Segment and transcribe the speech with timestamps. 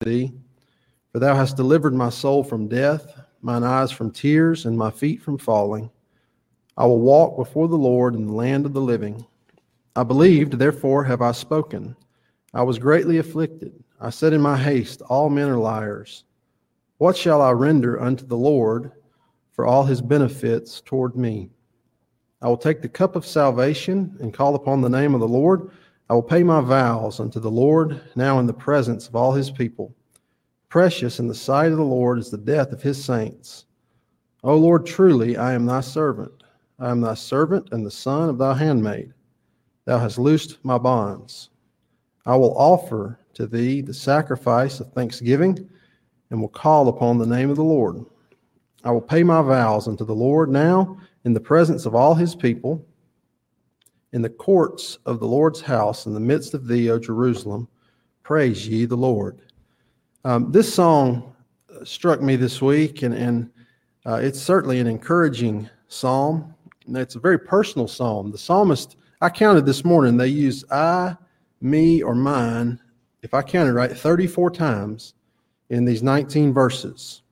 [0.00, 0.32] thee.
[1.12, 5.20] For thou hast delivered my soul from death, mine eyes from tears, and my feet
[5.20, 5.90] from falling.
[6.78, 9.26] I will walk before the Lord in the land of the living.
[9.94, 11.94] I believed, therefore have I spoken.
[12.54, 13.72] I was greatly afflicted.
[14.00, 16.24] I said in my haste, All men are liars.
[16.96, 18.92] What shall I render unto the Lord
[19.52, 21.50] for all his benefits toward me?
[22.40, 25.72] I will take the cup of salvation and call upon the name of the Lord.
[26.10, 29.48] I will pay my vows unto the Lord now in the presence of all his
[29.48, 29.94] people.
[30.68, 33.66] Precious in the sight of the Lord is the death of his saints.
[34.42, 36.42] O Lord, truly I am thy servant.
[36.80, 39.14] I am thy servant and the son of thy handmaid.
[39.84, 41.50] Thou hast loosed my bonds.
[42.26, 45.70] I will offer to thee the sacrifice of thanksgiving
[46.30, 48.04] and will call upon the name of the Lord.
[48.82, 52.34] I will pay my vows unto the Lord now in the presence of all his
[52.34, 52.84] people,
[54.12, 57.68] in the courts of the Lord's house, in the midst of thee, O Jerusalem.
[58.22, 59.40] Praise ye the Lord.
[60.24, 61.34] Um, this song
[61.84, 63.50] struck me this week, and, and
[64.04, 66.54] uh, it's certainly an encouraging psalm.
[66.88, 68.30] It's a very personal psalm.
[68.30, 71.16] The psalmist, I counted this morning, they use I,
[71.60, 72.80] me, or mine,
[73.22, 75.14] if I counted right, 34 times
[75.68, 77.22] in these 19 verses.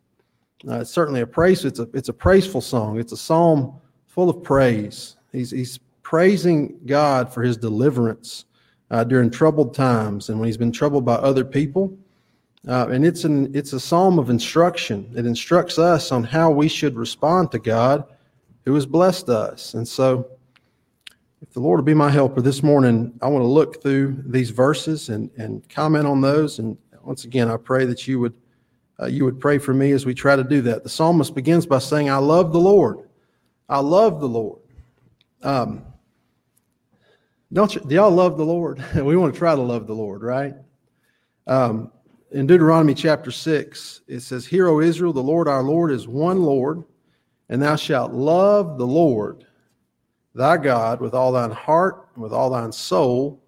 [0.68, 1.64] Uh, it's certainly a praise.
[1.64, 2.98] It's a it's a praiseful song.
[2.98, 3.74] It's a psalm
[4.06, 5.16] full of praise.
[5.30, 5.78] He's he's
[6.08, 8.46] praising God for His deliverance
[8.90, 11.94] uh, during troubled times and when he's been troubled by other people.
[12.66, 15.12] Uh, and it's an it's a psalm of instruction.
[15.14, 18.04] It instructs us on how we should respond to God,
[18.64, 19.74] who has blessed us.
[19.74, 20.30] And so,
[21.42, 24.48] if the Lord will be my helper this morning, I want to look through these
[24.48, 26.58] verses and and comment on those.
[26.58, 28.34] And once again, I pray that you would
[28.98, 30.84] uh, you would pray for me as we try to do that.
[30.84, 33.10] The psalmist begins by saying, I love the Lord.
[33.68, 34.60] I love the Lord.
[35.42, 35.84] Um,
[37.52, 38.82] don't you, do y'all love the Lord?
[38.94, 40.54] we want to try to love the Lord, right?
[41.46, 41.90] Um,
[42.30, 46.42] in Deuteronomy chapter 6, it says, Hear, O Israel, the Lord our Lord is one
[46.42, 46.84] Lord,
[47.48, 49.46] and thou shalt love the Lord
[50.34, 53.42] thy God with all thine heart, and with all thine soul,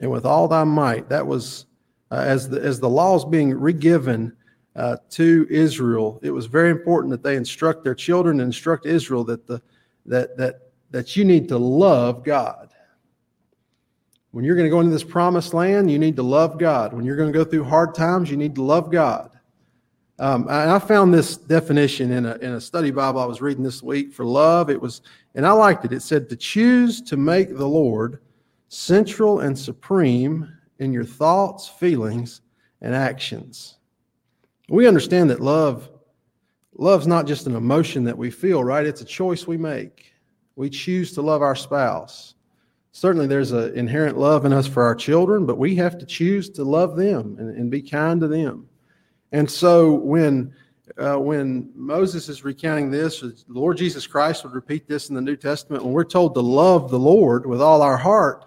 [0.00, 1.08] and with all thy might.
[1.08, 1.66] That was
[2.10, 4.34] uh, as the as the laws being regiven
[4.76, 9.24] uh, to Israel, it was very important that they instruct their children and instruct Israel
[9.24, 9.60] that the
[10.06, 12.67] that that that you need to love God.
[14.38, 16.92] When you're going to go into this promised land, you need to love God.
[16.92, 19.32] When you're going to go through hard times, you need to love God.
[20.20, 23.64] Um, and I found this definition in a, in a study Bible I was reading
[23.64, 24.70] this week for love.
[24.70, 25.02] It was,
[25.34, 25.92] and I liked it.
[25.92, 28.20] It said to choose to make the Lord
[28.68, 32.42] central and supreme in your thoughts, feelings,
[32.80, 33.78] and actions.
[34.68, 35.90] We understand that love
[36.76, 38.86] love's not just an emotion that we feel, right?
[38.86, 40.12] It's a choice we make.
[40.54, 42.34] We choose to love our spouse.
[42.98, 46.50] Certainly, there's an inherent love in us for our children, but we have to choose
[46.50, 48.68] to love them and, and be kind to them.
[49.30, 50.52] And so, when
[50.96, 55.36] uh, when Moses is recounting this, Lord Jesus Christ would repeat this in the New
[55.36, 55.84] Testament.
[55.84, 58.46] When we're told to love the Lord with all our heart,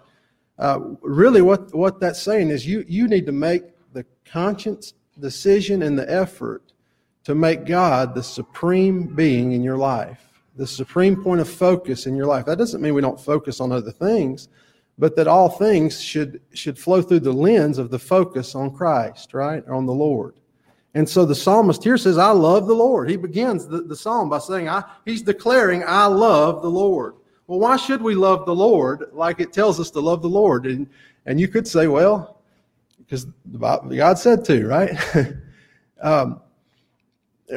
[0.58, 3.62] uh, really, what what that's saying is you you need to make
[3.94, 6.74] the conscience decision and the effort
[7.24, 12.14] to make God the supreme being in your life, the supreme point of focus in
[12.14, 12.44] your life.
[12.44, 14.48] That doesn't mean we don't focus on other things,
[14.98, 19.34] but that all things should should flow through the lens of the focus on Christ,
[19.34, 19.66] right?
[19.68, 20.34] On the Lord.
[20.94, 23.08] And so the psalmist here says, I love the Lord.
[23.08, 27.14] He begins the, the psalm by saying, I, he's declaring, I love the Lord.
[27.46, 30.66] Well, why should we love the Lord like it tells us to love the Lord?
[30.66, 30.86] And,
[31.24, 32.42] and you could say, well,
[32.98, 34.90] because God said to, right?
[36.02, 36.42] um,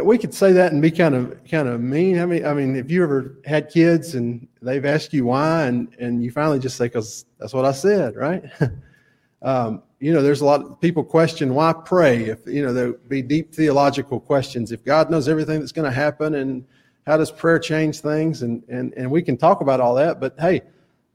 [0.03, 2.19] we could say that and be kind of kind of mean.
[2.19, 5.93] I mean, I mean, if you ever had kids and they've asked you why, and
[5.99, 8.43] and you finally just say, "Because that's what I said," right?
[9.41, 12.25] um, you know, there's a lot of people question why pray.
[12.25, 14.71] If you know, there be deep theological questions.
[14.71, 16.65] If God knows everything that's going to happen, and
[17.05, 18.41] how does prayer change things?
[18.41, 20.19] And and and we can talk about all that.
[20.19, 20.61] But hey,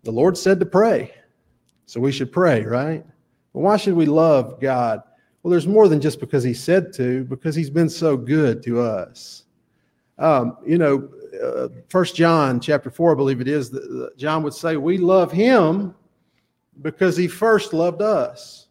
[0.04, 1.12] the Lord said to pray,
[1.86, 3.04] so we should pray, right?
[3.52, 5.02] But why should we love God?
[5.42, 8.80] Well, there's more than just because He said to, because He's been so good to
[8.80, 9.44] us.
[10.18, 11.08] Um, you know,
[11.42, 13.70] uh, First John chapter four, I believe it is.
[13.70, 15.94] That John would say, "We love Him
[16.82, 18.68] because He first loved us."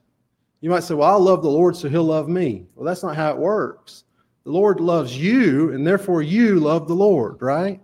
[0.61, 3.15] You might say, "Well, I'll love the Lord, so He'll love me." Well, that's not
[3.15, 4.03] how it works.
[4.43, 7.81] The Lord loves you, and therefore you love the Lord, right?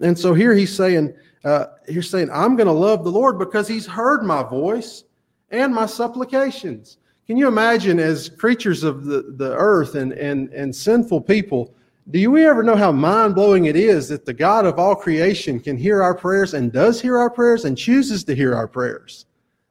[0.00, 1.14] And so here He's saying,
[1.44, 5.04] uh, "He's saying, I'm going to love the Lord because He's heard my voice."
[5.52, 6.98] and my supplications.
[7.32, 11.74] Can you imagine, as creatures of the, the earth and, and, and sinful people,
[12.10, 15.58] do we ever know how mind blowing it is that the God of all creation
[15.58, 19.24] can hear our prayers and does hear our prayers and chooses to hear our prayers?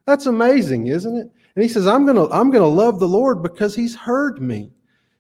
[0.07, 1.29] That's amazing, isn't it?
[1.55, 4.41] And he says, I'm going to I'm going to love the Lord because he's heard
[4.41, 4.71] me.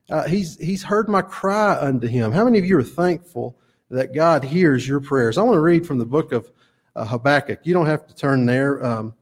[0.09, 2.31] Uh, he's, he's heard my cry unto him.
[2.31, 3.55] How many of you are thankful
[3.91, 5.37] that God hears your prayers?
[5.37, 6.51] I want to read from the book of
[6.95, 7.59] uh, Habakkuk.
[7.65, 8.83] You don't have to turn there.
[8.83, 9.13] Um,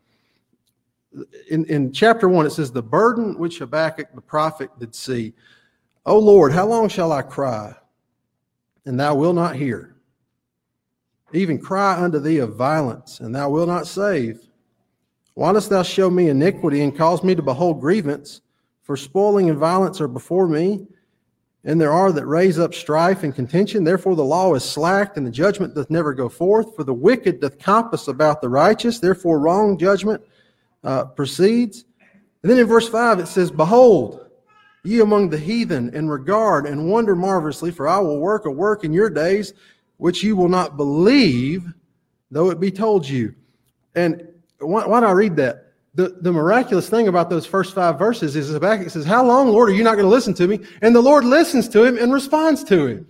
[1.50, 5.34] in, in chapter 1, it says, The burden which Habakkuk the prophet did see.
[6.06, 7.76] O Lord, how long shall I cry,
[8.86, 9.96] and thou wilt not hear?
[11.34, 14.40] Even cry unto thee of violence, and thou wilt not save.
[15.36, 18.42] Why dost thou show me iniquity and cause me to behold grievance?
[18.82, 20.88] For spoiling and violence are before me,
[21.64, 23.84] and there are that raise up strife and contention.
[23.84, 26.76] Therefore the law is slacked, and the judgment doth never go forth.
[26.76, 29.00] For the wicked doth compass about the righteous.
[29.00, 30.24] Therefore wrong judgment
[30.84, 31.86] uh, proceeds.
[32.42, 34.30] And then in verse 5 it says, Behold,
[34.84, 38.84] ye among the heathen, and regard and wonder marvelously, for I will work a work
[38.84, 39.54] in your days
[39.98, 41.66] which you will not believe,
[42.32, 43.36] though it be told you.
[43.96, 44.28] And
[44.60, 45.74] why, why do I read that?
[45.96, 49.70] The, the miraculous thing about those first five verses is Habakkuk says, How long, Lord,
[49.70, 50.60] are you not going to listen to me?
[50.82, 53.08] And the Lord listens to him and responds to him.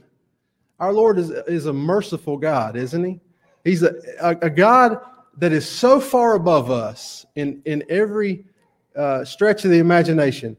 [0.79, 3.19] Our Lord is, is a merciful God, isn't he?
[3.63, 4.99] He's a, a, a God
[5.39, 8.45] that is so far above us in, in every
[8.95, 10.55] uh, stretch of the imagination,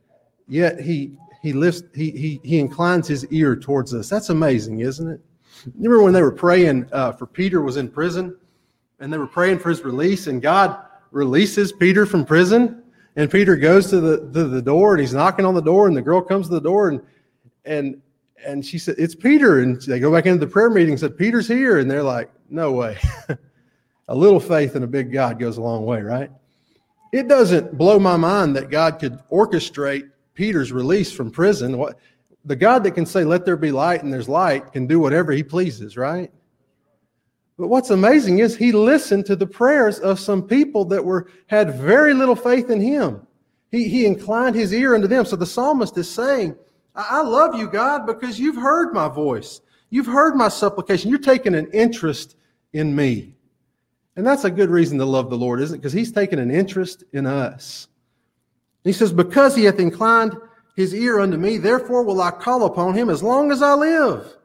[0.49, 4.09] yet he, he, lifts, he, he, he inclines his ear towards us.
[4.09, 5.21] That's amazing, isn't it?
[5.77, 8.35] Remember when they were praying uh, for Peter was in prison
[8.99, 10.79] and they were praying for his release and God
[11.11, 12.83] releases Peter from prison
[13.17, 15.97] and Peter goes to the, to the door and he's knocking on the door and
[15.97, 17.03] the girl comes to the door and,
[17.67, 18.01] and,
[18.47, 19.61] and she said, it's Peter.
[19.61, 21.79] And they go back into the prayer meeting and said, Peter's here.
[21.79, 22.97] And they're like, no way.
[24.11, 26.31] a little faith in a big God goes a long way, right?
[27.13, 31.79] It doesn't blow my mind that God could orchestrate Peter's release from prison.
[31.79, 31.97] What,
[32.45, 35.31] the God that can say, let there be light and there's light can do whatever
[35.31, 36.33] he pleases, right?
[37.57, 41.77] But what's amazing is he listened to the prayers of some people that were had
[41.77, 43.25] very little faith in him.
[43.71, 45.25] He, he inclined his ear unto them.
[45.25, 46.57] So the psalmist is saying,
[46.97, 49.61] I, I love you, God, because you've heard my voice.
[49.89, 51.11] You've heard my supplication.
[51.11, 52.35] You're taking an interest
[52.73, 53.37] in me.
[54.21, 55.79] And that's a good reason to love the Lord, isn't it?
[55.79, 57.89] Because he's taken an interest in us.
[58.85, 60.37] He says, Because he hath inclined
[60.77, 64.37] his ear unto me, therefore will I call upon him as long as I live.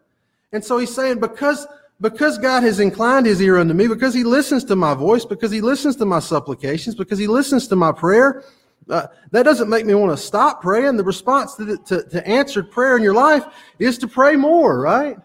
[0.54, 1.68] And so he's saying, because,
[2.00, 5.52] because God has inclined his ear unto me, because he listens to my voice, because
[5.52, 8.46] he listens to my supplications, because he listens to my prayer,
[8.90, 10.96] uh, that doesn't make me want to stop praying.
[10.96, 13.44] The response to, the, to, to answered prayer in your life
[13.78, 15.18] is to pray more, right?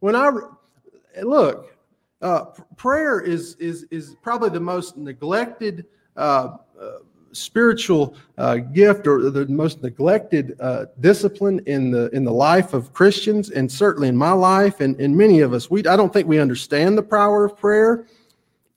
[0.00, 0.32] When I
[1.22, 1.70] look,
[2.22, 2.44] uh,
[2.76, 5.86] prayer is, is, is probably the most neglected
[6.16, 6.90] uh, uh
[7.32, 12.92] spiritual uh, gift or the most neglected uh, discipline in the in the life of
[12.92, 15.70] Christians, and certainly in my life and, and many of us.
[15.70, 18.06] We I don't think we understand the power of prayer.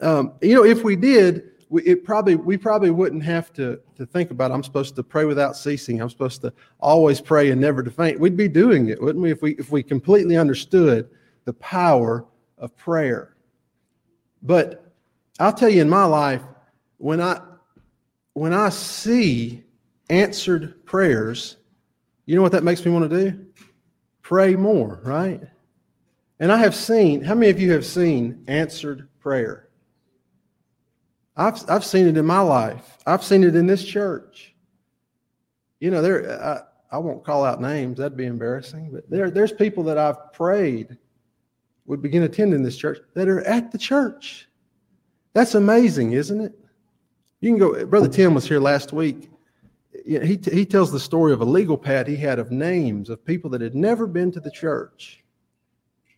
[0.02, 4.06] Um, you know, if we did, we, it probably we probably wouldn't have to to
[4.06, 4.52] think about.
[4.52, 6.02] I'm supposed to pray without ceasing.
[6.02, 8.20] I'm supposed to always pray and never to faint.
[8.20, 9.32] We'd be doing it, wouldn't we?
[9.32, 11.10] If we if we completely understood
[11.46, 12.26] the power
[12.58, 13.33] of prayer.
[14.44, 14.94] But
[15.40, 16.42] I'll tell you, in my life,
[16.98, 17.42] when I
[18.34, 19.64] when I see
[20.10, 21.58] answered prayers,
[22.26, 23.46] you know what that makes me want to do?
[24.22, 25.42] Pray more, right?
[26.40, 29.70] And I have seen, how many of you have seen answered prayer?
[31.38, 32.98] I've, I've seen it in my life.
[33.06, 34.56] I've seen it in this church.
[35.80, 39.52] You know, there, I, I won't call out names, that'd be embarrassing, but there, there's
[39.52, 40.98] people that I've prayed
[41.86, 44.48] would begin attending this church that are at the church.
[45.34, 46.54] That's amazing, isn't it?
[47.42, 47.86] You can go.
[47.86, 49.30] Brother Tim was here last week.
[50.06, 53.50] He he tells the story of a legal pad he had of names of people
[53.52, 55.24] that had never been to the church.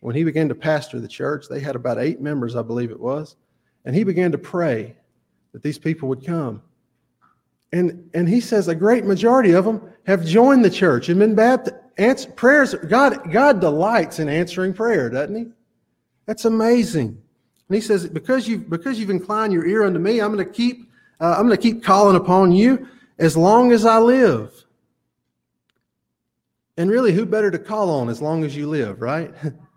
[0.00, 3.00] When he began to pastor the church, they had about eight members, I believe it
[3.00, 3.36] was,
[3.84, 4.96] and he began to pray
[5.52, 6.62] that these people would come.
[7.72, 11.34] And and he says a great majority of them have joined the church and been
[11.34, 11.80] baptized.
[11.98, 12.74] Answer, prayers.
[12.74, 15.46] God God delights in answering prayer, doesn't he?
[16.26, 17.22] That's amazing.
[17.68, 20.52] And he says because you've, because you've inclined your ear unto me, I'm going to
[20.52, 20.90] keep
[21.20, 24.52] uh, I'm going to keep calling upon you as long as I live.
[26.76, 29.32] And really, who better to call on as long as you live, right?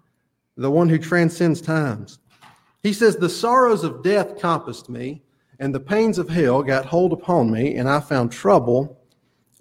[0.57, 2.19] the one who transcends times.
[2.83, 5.21] He says, The sorrows of death compassed me,
[5.59, 8.97] and the pains of hell got hold upon me, and I found trouble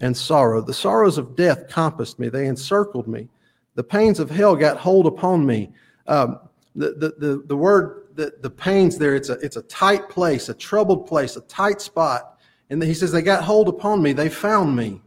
[0.00, 0.60] and sorrow.
[0.60, 3.28] The sorrows of death compassed me, they encircled me.
[3.76, 5.70] The pains of hell got hold upon me.
[6.08, 6.40] Um,
[6.78, 10.48] the, the, the, the word the, the pains there, it's a, it's a tight place,
[10.48, 12.38] a troubled place, a tight spot.
[12.68, 14.12] And he says, they got hold upon me.
[14.12, 15.00] They found me.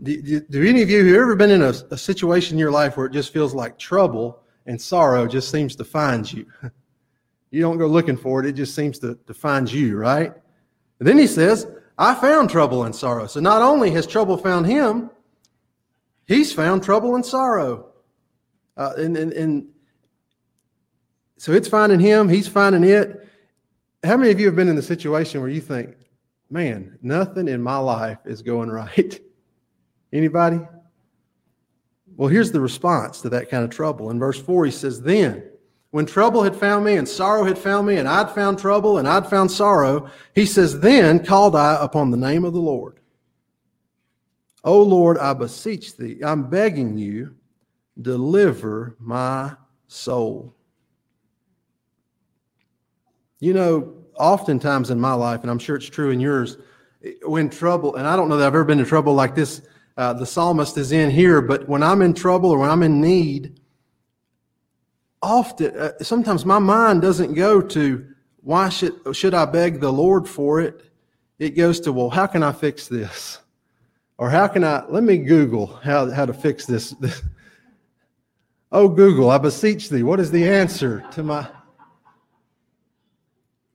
[0.00, 2.70] Do, do, do any of you have ever been in a, a situation in your
[2.70, 6.46] life where it just feels like trouble and sorrow just seems to find you?
[7.50, 8.46] you don't go looking for it.
[8.46, 10.32] It just seems to, to find you, right?
[11.00, 11.66] And then he says,
[11.98, 13.26] I found trouble and sorrow.
[13.26, 15.10] So not only has trouble found him,
[16.28, 17.86] he's found trouble and sorrow.
[18.76, 19.66] Uh, and, and, and
[21.38, 23.26] so it's finding him, he's finding it.
[24.04, 25.94] How many of you have been in the situation where you think,
[26.50, 29.20] man, nothing in my life is going right?
[30.12, 30.60] Anybody?
[32.16, 34.10] Well, here's the response to that kind of trouble.
[34.10, 35.44] In verse 4, he says, Then,
[35.90, 39.06] when trouble had found me and sorrow had found me, and I'd found trouble and
[39.06, 42.98] I'd found sorrow, he says, Then called I upon the name of the Lord.
[44.64, 47.36] O Lord, I beseech thee, I'm begging you,
[48.00, 49.54] deliver my
[49.86, 50.57] soul.
[53.40, 56.56] You know, oftentimes in my life, and I'm sure it's true in yours,
[57.22, 59.62] when trouble, and I don't know that I've ever been in trouble like this
[59.98, 63.00] uh, the psalmist is in here, but when I'm in trouble or when I'm in
[63.00, 63.60] need,
[65.20, 68.06] often, uh, sometimes my mind doesn't go to,
[68.42, 70.84] why should, should I beg the Lord for it?
[71.40, 73.40] It goes to, well, how can I fix this?
[74.18, 76.94] Or how can I, let me Google how, how to fix this.
[78.72, 81.48] oh, Google, I beseech thee, what is the answer to my.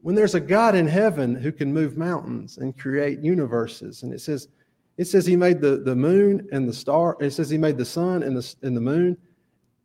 [0.04, 4.20] When there's a God in heaven who can move mountains and create universes, and it
[4.20, 4.50] says,
[4.98, 7.16] it says he made the, the moon and the star.
[7.22, 9.18] It says he made the sun and the, and the moon,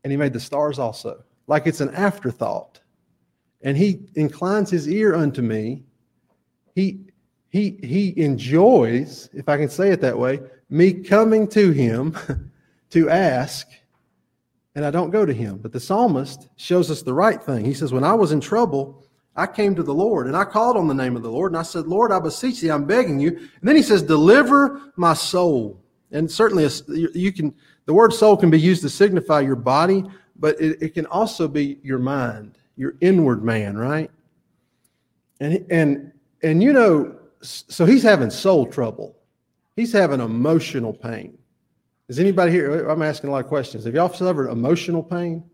[0.02, 1.22] and he made the stars also.
[1.46, 2.80] Like it's an afterthought.
[3.62, 5.84] And he inclines his ear unto me.
[6.74, 6.98] He,
[7.50, 12.16] he, he enjoys, if I can say it that way, me coming to him
[12.90, 13.68] to ask,
[14.74, 15.58] and I don't go to him.
[15.58, 17.64] But the psalmist shows us the right thing.
[17.64, 19.04] He says, When I was in trouble,
[19.38, 21.58] I came to the Lord and I called on the name of the Lord and
[21.58, 23.28] I said, Lord, I beseech thee, I'm begging you.
[23.28, 25.80] And then he says, deliver my soul.
[26.10, 26.68] And certainly
[27.14, 27.54] you can,
[27.86, 30.04] the word soul can be used to signify your body,
[30.36, 34.10] but it, it can also be your mind, your inward man, right?
[35.38, 39.16] And, and, and you know, so he's having soul trouble.
[39.76, 41.38] He's having emotional pain.
[42.08, 42.88] Is anybody here?
[42.88, 43.84] I'm asking a lot of questions.
[43.84, 45.44] Have y'all suffered emotional pain?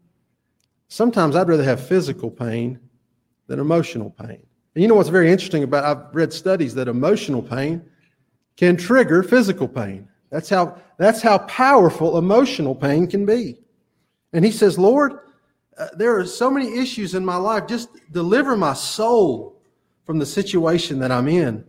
[0.89, 2.81] Sometimes I'd rather have physical pain
[3.47, 4.45] than emotional pain.
[4.75, 7.83] And you know what's very interesting about I've read studies that emotional pain
[8.57, 10.09] can trigger physical pain.
[10.31, 13.59] That's how that's how powerful emotional pain can be.
[14.33, 15.13] And he says, "Lord,
[15.79, 17.67] uh, there are so many issues in my life.
[17.69, 19.61] Just deliver my soul
[20.05, 21.65] from the situation that I'm in."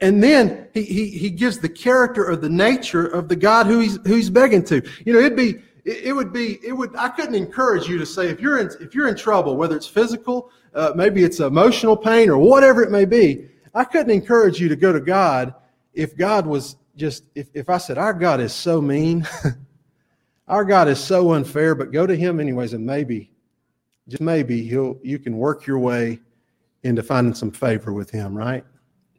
[0.00, 3.80] And then he, he, he gives the character or the nature of the God who
[3.80, 4.82] he's, who he's begging to.
[5.04, 8.28] You know, it'd be, it, would be, it would, I couldn't encourage you to say,
[8.28, 12.28] if you're in, if you're in trouble, whether it's physical uh, maybe it's emotional pain
[12.28, 13.48] or whatever it may be.
[13.74, 15.54] I couldn't encourage you to go to God
[15.92, 19.26] if God was just, if, if I said, Our God is so mean,
[20.48, 23.30] our God is so unfair, but go to Him anyways, and maybe,
[24.08, 26.20] just maybe, he'll, you can work your way
[26.82, 28.64] into finding some favor with Him, right?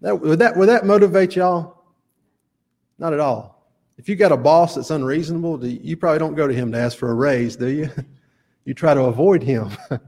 [0.01, 1.84] That, would, that, would that motivate y'all?
[2.98, 3.54] Not at all.
[3.97, 6.97] If you got a boss that's unreasonable, you, probably don't go to him to ask
[6.97, 7.89] for a raise, do you?
[8.67, 9.69] You try to avoid him.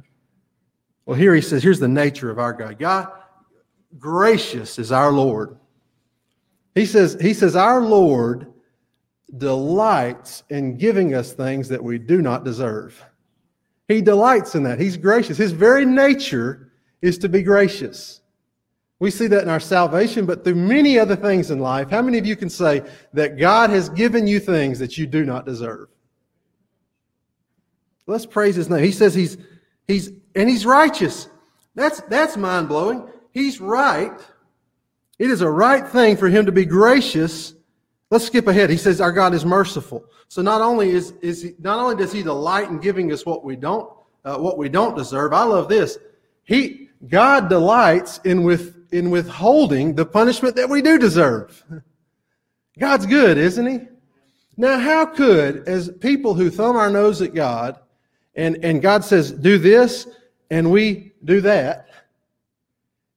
[1.07, 2.77] Well, here he says, here's the nature of our God.
[2.77, 3.07] God,
[3.97, 5.57] gracious is our Lord.
[6.75, 8.51] He says, he says, our Lord
[9.37, 13.01] delights in giving us things that we do not deserve.
[13.87, 14.81] He delights in that.
[14.81, 15.37] He's gracious.
[15.37, 18.19] His very nature is to be gracious.
[18.99, 21.89] We see that in our salvation, but through many other things in life.
[21.89, 25.23] How many of you can say that God has given you things that you do
[25.23, 25.89] not deserve?
[28.07, 28.83] Let's praise his name.
[28.83, 29.37] He says he's,
[29.87, 31.29] he's and he's righteous.
[31.75, 33.07] That's, that's mind blowing.
[33.31, 34.19] He's right.
[35.19, 37.53] It is a right thing for him to be gracious.
[38.09, 38.69] Let's skip ahead.
[38.69, 40.05] He says our God is merciful.
[40.27, 43.43] So not only is, is he, not only does he delight in giving us what
[43.43, 43.91] we don't
[44.27, 45.31] uh, what we don't deserve.
[45.31, 45.97] I love this.
[46.43, 51.63] He God delights in with in withholding the punishment that we do deserve.
[52.79, 53.79] God's good, isn't he?
[54.55, 57.79] Now, how could, as people who thumb our nose at God,
[58.35, 60.07] and, and God says, do this,
[60.49, 61.89] and we do that.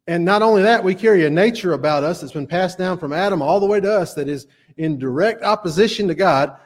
[0.06, 3.12] And not only that, we carry a nature about us that's been passed down from
[3.12, 4.46] Adam all the way to us that is
[4.76, 6.56] in direct opposition to God.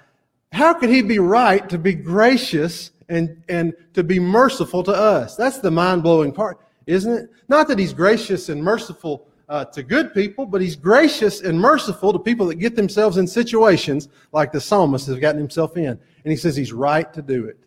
[0.53, 5.37] How could he be right to be gracious and, and to be merciful to us?
[5.37, 7.31] That's the mind blowing part, isn't it?
[7.49, 12.13] Not that he's gracious and merciful uh, to good people, but he's gracious and merciful
[12.13, 15.89] to people that get themselves in situations like the psalmist has gotten himself in.
[15.89, 17.59] And he says he's right to do it.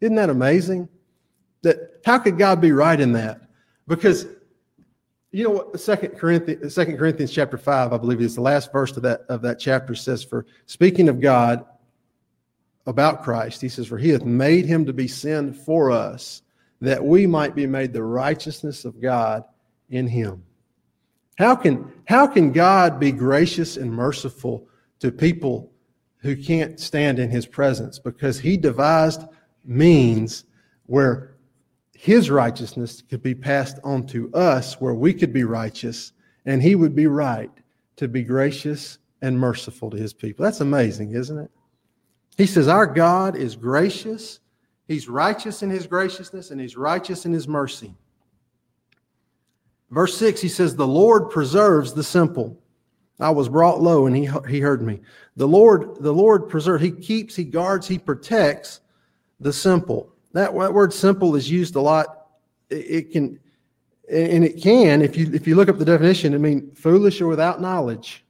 [0.00, 0.88] Isn't that amazing?
[1.62, 3.40] That how could God be right in that?
[3.88, 4.26] Because
[5.32, 8.96] you know what Second Corinthians, Second Corinthians chapter five, I believe is the last verse
[8.96, 10.22] of that of that chapter says.
[10.22, 11.64] For speaking of God
[12.86, 16.42] about Christ, he says, "For he hath made him to be sin for us,
[16.80, 19.44] that we might be made the righteousness of God
[19.88, 20.42] in him."
[21.36, 24.66] How can, how can God be gracious and merciful
[25.00, 25.70] to people
[26.18, 27.98] who can't stand in his presence?
[27.98, 29.22] Because he devised
[29.64, 30.44] means
[30.86, 31.36] where
[31.94, 36.12] his righteousness could be passed on to us, where we could be righteous,
[36.46, 37.50] and he would be right
[37.96, 40.44] to be gracious and merciful to his people.
[40.44, 41.50] That's amazing, isn't it?
[42.36, 44.40] He says, Our God is gracious.
[44.86, 47.94] He's righteous in his graciousness, and he's righteous in his mercy.
[49.90, 52.60] Verse 6, he says, The Lord preserves the simple.
[53.18, 55.00] I was brought low and he, he heard me.
[55.36, 58.80] The Lord, the Lord preserves, he keeps, he guards, he protects
[59.40, 60.12] the simple.
[60.32, 62.26] That, that word simple is used a lot.
[62.68, 63.38] It, it, can,
[64.10, 67.28] and it can, if you, if you look up the definition, I mean foolish or
[67.28, 68.24] without knowledge.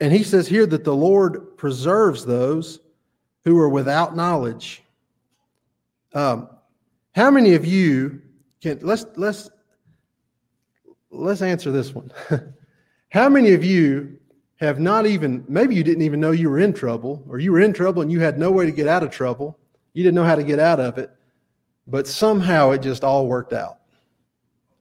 [0.00, 2.80] And he says here that the Lord preserves those
[3.44, 4.82] who are without knowledge.
[6.16, 6.48] Um,
[7.14, 8.22] how many of you
[8.62, 9.50] can, let's, let's,
[11.10, 12.10] let's answer this one.
[13.10, 14.18] How many of you
[14.56, 17.60] have not even, maybe you didn't even know you were in trouble, or you were
[17.60, 19.58] in trouble and you had no way to get out of trouble?
[19.92, 21.10] You didn't know how to get out of it,
[21.86, 23.80] but somehow it just all worked out.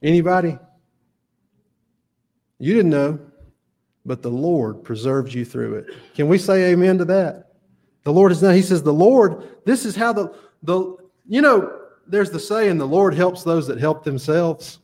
[0.01, 0.57] Anybody?
[2.59, 3.19] You didn't know,
[4.05, 5.87] but the Lord preserved you through it.
[6.15, 7.51] Can we say amen to that?
[8.03, 10.95] The Lord is now, He says, the Lord, this is how the, the,
[11.27, 14.79] you know, there's the saying, the Lord helps those that help themselves.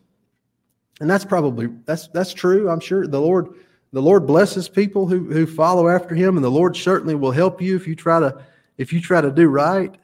[1.00, 2.69] And that's probably that's that's true.
[2.69, 3.55] I'm sure the Lord
[3.91, 7.60] the Lord blesses people who who follow after him, and the Lord certainly will help
[7.60, 8.43] you if you try to
[8.77, 9.95] if you try to do right.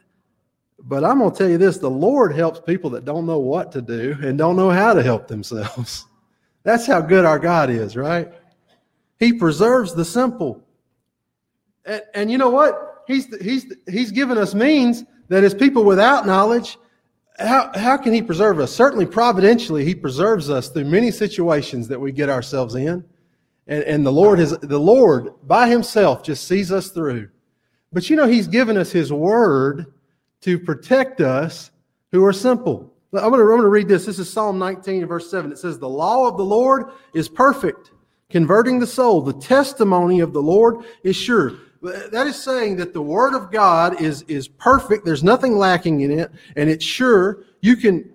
[0.79, 3.71] But I'm going to tell you this: the Lord helps people that don't know what
[3.73, 6.05] to do and don't know how to help themselves.
[6.63, 8.33] That's how good our God is, right?
[9.19, 10.63] He preserves the simple.
[11.85, 13.03] And, and you know what?
[13.07, 16.77] He's he's he's given us means that as people without knowledge
[17.39, 18.73] how, how can he preserve us?
[18.73, 23.03] Certainly, providentially, he preserves us through many situations that we get ourselves in.
[23.67, 27.29] And, and the Lord has, the Lord by himself just sees us through.
[27.93, 29.93] But you know, he's given us his word
[30.41, 31.71] to protect us
[32.11, 32.93] who are simple.
[33.13, 34.05] I'm going, to, I'm going to read this.
[34.05, 35.51] This is Psalm 19, verse 7.
[35.51, 37.91] It says, The law of the Lord is perfect,
[38.29, 39.21] converting the soul.
[39.21, 41.53] The testimony of the Lord is sure.
[41.81, 45.05] That is saying that the Word of God is, is perfect.
[45.05, 47.43] There's nothing lacking in it, and it's sure.
[47.61, 48.11] You can.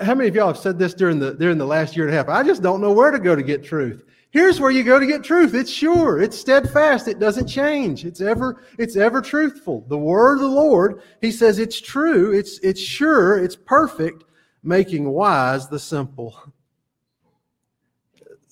[0.00, 2.16] How many of y'all have said this during the during the last year and a
[2.16, 2.28] half?
[2.28, 4.04] I just don't know where to go to get truth.
[4.30, 5.54] Here's where you go to get truth.
[5.54, 6.22] It's sure.
[6.22, 7.08] It's steadfast.
[7.08, 8.04] It doesn't change.
[8.04, 9.84] It's ever it's ever truthful.
[9.88, 14.24] The word of the Lord, he says it's true, it's it's sure, it's perfect,
[14.62, 16.52] making wise the simple.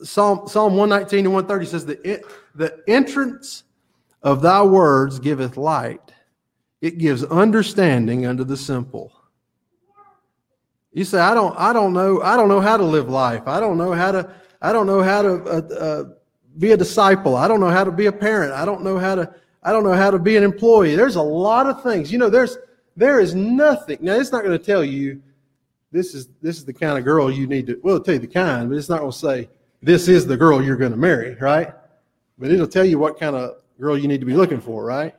[0.02, 3.64] Psalm Psalm 119 and 130 says the the entrance
[4.22, 6.12] of thy words giveth light,
[6.80, 9.12] it gives understanding unto the simple.
[10.92, 13.42] You say, I don't, I don't know, I don't know how to live life.
[13.46, 16.04] I don't know how to, I don't know how to uh, uh,
[16.58, 17.36] be a disciple.
[17.36, 18.52] I don't know how to be a parent.
[18.52, 20.96] I don't know how to, I don't know how to be an employee.
[20.96, 22.10] There's a lot of things.
[22.10, 22.56] You know, there's,
[22.96, 23.98] there is nothing.
[24.00, 25.22] Now, it's not going to tell you
[25.90, 27.80] this is this is the kind of girl you need to.
[27.82, 29.48] Well, it'll tell you the kind, but it's not going to say
[29.82, 31.72] this is the girl you're going to marry, right?
[32.38, 35.14] But it'll tell you what kind of girl you need to be looking for, right?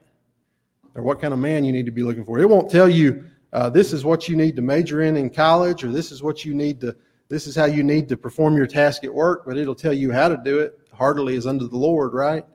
[0.95, 2.39] Or what kind of man you need to be looking for.
[2.39, 5.83] It won't tell you uh, this is what you need to major in in college,
[5.83, 6.95] or this is what you need to,
[7.29, 10.11] this is how you need to perform your task at work, but it'll tell you
[10.11, 10.79] how to do it.
[10.93, 12.45] Heartily is under the Lord, right?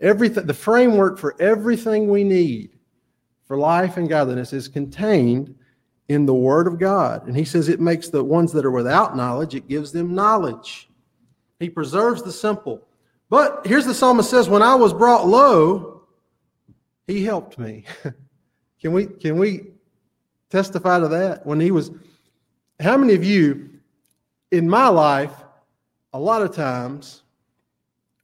[0.00, 2.78] Everything, the framework for everything we need
[3.44, 5.54] for life and godliness is contained
[6.08, 7.26] in the Word of God.
[7.26, 10.88] And he says it makes the ones that are without knowledge, it gives them knowledge.
[11.58, 12.86] He preserves the simple.
[13.30, 16.02] But here's the psalmist says, When I was brought low,
[17.06, 17.84] he helped me.
[18.82, 19.68] can we can we
[20.50, 21.46] testify to that?
[21.46, 21.92] When he was
[22.80, 23.70] how many of you
[24.50, 25.32] in my life,
[26.12, 27.22] a lot of times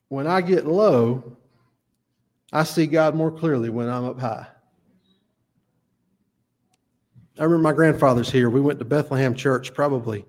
[0.08, 1.36] when I get low,
[2.52, 4.46] I see God more clearly when I'm up high.
[7.38, 8.48] I remember my grandfather's here.
[8.48, 10.24] We went to Bethlehem Church probably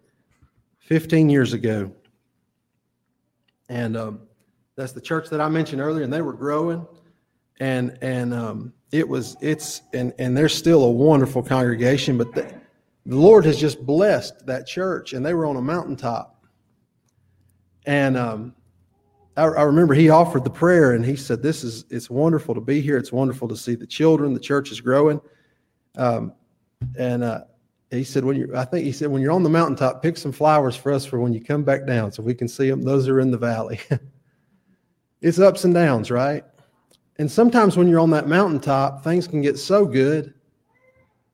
[0.80, 1.92] 15 years ago.
[3.70, 4.27] And um,
[4.78, 6.86] that's the church that I mentioned earlier, and they were growing,
[7.60, 12.44] and and um, it was it's and and they're still a wonderful congregation, but the,
[13.08, 16.46] the Lord has just blessed that church, and they were on a mountaintop,
[17.88, 18.56] and um,
[19.36, 22.62] I, I remember he offered the prayer, and he said, "This is it's wonderful to
[22.62, 22.98] be here.
[22.98, 24.36] It's wonderful to see the children.
[24.36, 25.20] The church is growing."
[25.98, 26.34] Um,
[27.00, 27.42] and uh,
[27.90, 30.32] he said, when you I think he said, when you're on the mountaintop, pick some
[30.32, 32.84] flowers for us for when you come back down so we can see them.
[32.84, 33.80] Those are in the valley.
[35.22, 36.44] it's ups and downs, right?
[37.18, 40.34] And sometimes when you're on that mountaintop, things can get so good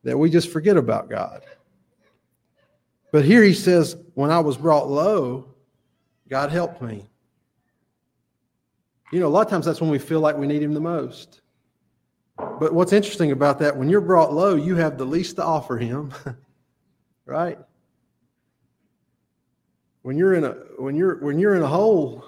[0.02, 1.44] that we just forget about God.
[3.12, 5.54] But here he says, when I was brought low,
[6.28, 7.06] God helped me.
[9.12, 10.80] You know, a lot of times that's when we feel like we need Him the
[10.80, 11.42] most.
[12.36, 15.76] But what's interesting about that, when you're brought low, you have the least to offer
[15.76, 16.12] Him,
[17.26, 17.58] right?
[20.02, 22.24] When you're in a when you're when you're in a hole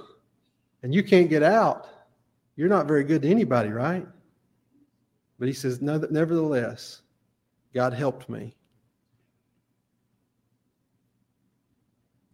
[0.87, 1.89] and you can't get out,
[2.55, 4.07] you're not very good to anybody, right?
[5.37, 7.03] But he says, nevertheless,
[7.75, 8.55] God helped me.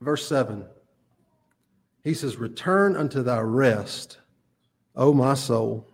[0.02, 0.66] Verse 7,
[2.04, 4.18] he says, Return unto thy rest,
[4.96, 5.88] O my soul.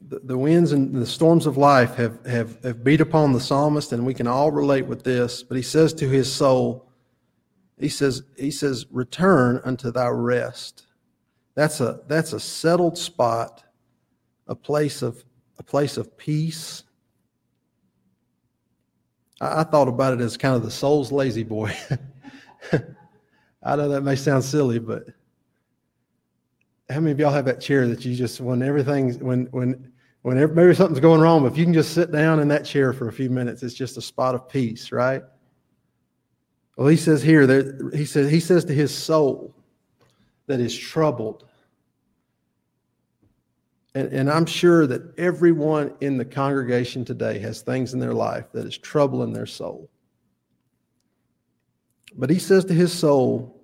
[0.00, 4.06] The, winds and the storms of life have, have, have beat upon the psalmist, and
[4.06, 5.42] we can all relate with this.
[5.42, 6.89] But he says to his soul,
[7.80, 10.86] he says, he says, return unto thy rest.
[11.54, 13.64] That's a that's a settled spot,
[14.46, 15.24] a place of
[15.58, 16.84] a place of peace.
[19.40, 21.74] I, I thought about it as kind of the soul's La-Z-Boy.
[23.62, 25.06] I know that may sound silly, but
[26.88, 30.54] how many of y'all have that chair that you just when everything's when when when
[30.54, 33.08] maybe something's going wrong, but if you can just sit down in that chair for
[33.08, 35.22] a few minutes, it's just a spot of peace, right?
[36.80, 39.54] Well, he says here that he says he says to his soul
[40.46, 41.44] that is troubled.
[43.94, 48.46] And, and I'm sure that everyone in the congregation today has things in their life
[48.54, 49.90] that is troubling their soul.
[52.16, 53.62] But he says to his soul,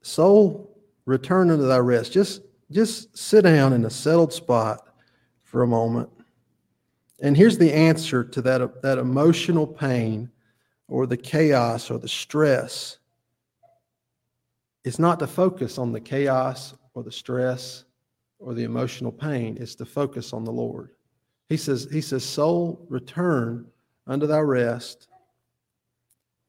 [0.00, 2.12] Soul, return unto thy rest.
[2.12, 4.86] Just, just sit down in a settled spot
[5.42, 6.10] for a moment.
[7.20, 10.30] And here's the answer to that, that emotional pain
[10.88, 12.98] or the chaos or the stress
[14.88, 17.84] it's not to focus on the chaos or the stress
[18.38, 20.92] or the emotional pain, it's to focus on the Lord.
[21.50, 23.66] He says, he says, Soul, return
[24.06, 25.08] unto thy rest,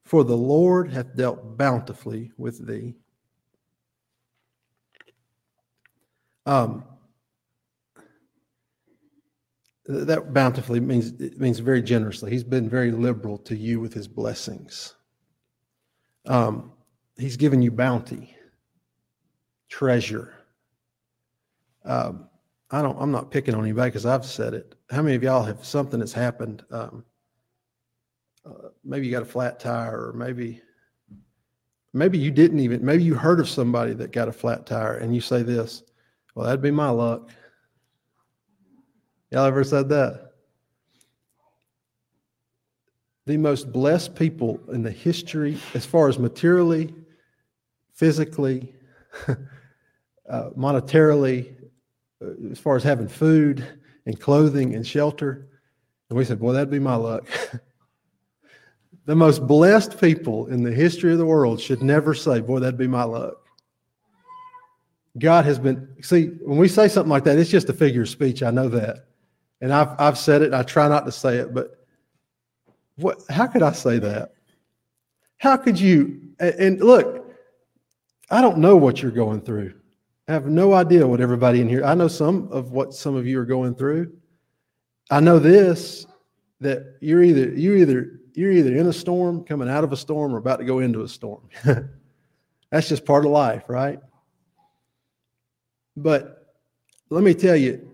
[0.06, 2.94] for the Lord hath dealt bountifully with thee.
[6.46, 6.84] Um,
[9.90, 12.30] that bountifully means it means very generously.
[12.30, 14.94] He's been very liberal to you with his blessings.
[16.26, 16.72] Um,
[17.16, 18.36] he's given you bounty,
[19.68, 20.34] treasure.
[21.84, 22.28] Um,
[22.70, 22.96] I don't.
[23.00, 24.76] I'm not picking on anybody because I've said it.
[24.90, 26.64] How many of y'all have something that's happened?
[26.70, 27.04] Um,
[28.46, 30.62] uh, maybe you got a flat tire, or maybe
[31.92, 32.84] maybe you didn't even.
[32.84, 35.82] Maybe you heard of somebody that got a flat tire, and you say this,
[36.34, 37.30] "Well, that'd be my luck."
[39.30, 40.32] Y'all ever said that?
[43.26, 46.92] The most blessed people in the history, as far as materially,
[47.94, 48.74] physically,
[49.28, 51.54] uh, monetarily,
[52.20, 53.64] uh, as far as having food
[54.06, 55.48] and clothing and shelter.
[56.08, 57.28] And we said, Boy, that'd be my luck.
[59.04, 62.78] the most blessed people in the history of the world should never say, Boy, that'd
[62.78, 63.36] be my luck.
[65.18, 68.08] God has been, see, when we say something like that, it's just a figure of
[68.08, 68.42] speech.
[68.42, 69.09] I know that.
[69.60, 71.84] And I've, I've said it, I try not to say it, but
[72.96, 74.32] what, how could I say that?
[75.38, 76.20] How could you?
[76.38, 77.26] And, and look,
[78.30, 79.74] I don't know what you're going through.
[80.28, 83.26] I have no idea what everybody in here, I know some of what some of
[83.26, 84.12] you are going through.
[85.10, 86.06] I know this
[86.60, 90.34] that you're either you're either you're either in a storm, coming out of a storm,
[90.34, 91.48] or about to go into a storm.
[92.70, 93.98] That's just part of life, right?
[95.96, 96.54] But
[97.08, 97.89] let me tell you,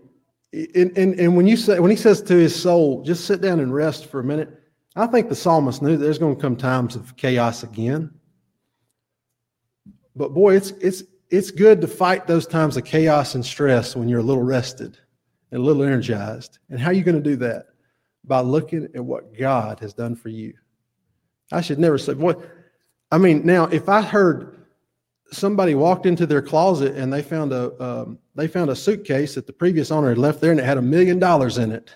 [0.53, 3.59] and, and, and when you say when he says to his soul, just sit down
[3.59, 4.61] and rest for a minute,
[4.95, 8.11] I think the psalmist knew there's going to come times of chaos again.
[10.15, 14.07] But boy, it's it's it's good to fight those times of chaos and stress when
[14.07, 14.97] you're a little rested
[15.51, 16.59] and a little energized.
[16.69, 17.67] And how are you going to do that?
[18.23, 20.53] By looking at what God has done for you.
[21.51, 22.41] I should never say what
[23.11, 24.65] I mean, now if I heard
[25.31, 29.47] somebody walked into their closet and they found a um, they found a suitcase that
[29.47, 31.91] the previous owner had left there and it had a million dollars in it.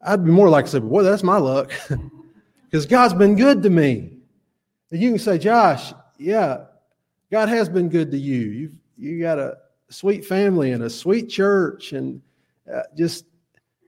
[0.00, 1.70] I'd be more like to say, "Boy, that's my luck,"
[2.64, 4.18] because God's been good to me.
[4.90, 6.64] And you can say, "Josh, yeah,
[7.30, 8.40] God has been good to you.
[8.40, 9.58] You've you got a
[9.90, 12.20] sweet family and a sweet church and
[12.72, 13.26] uh, just."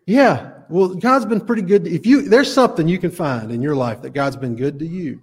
[0.06, 1.86] Yeah, well, God's been pretty good.
[1.86, 4.86] If you there's something you can find in your life that God's been good to
[4.86, 5.20] you,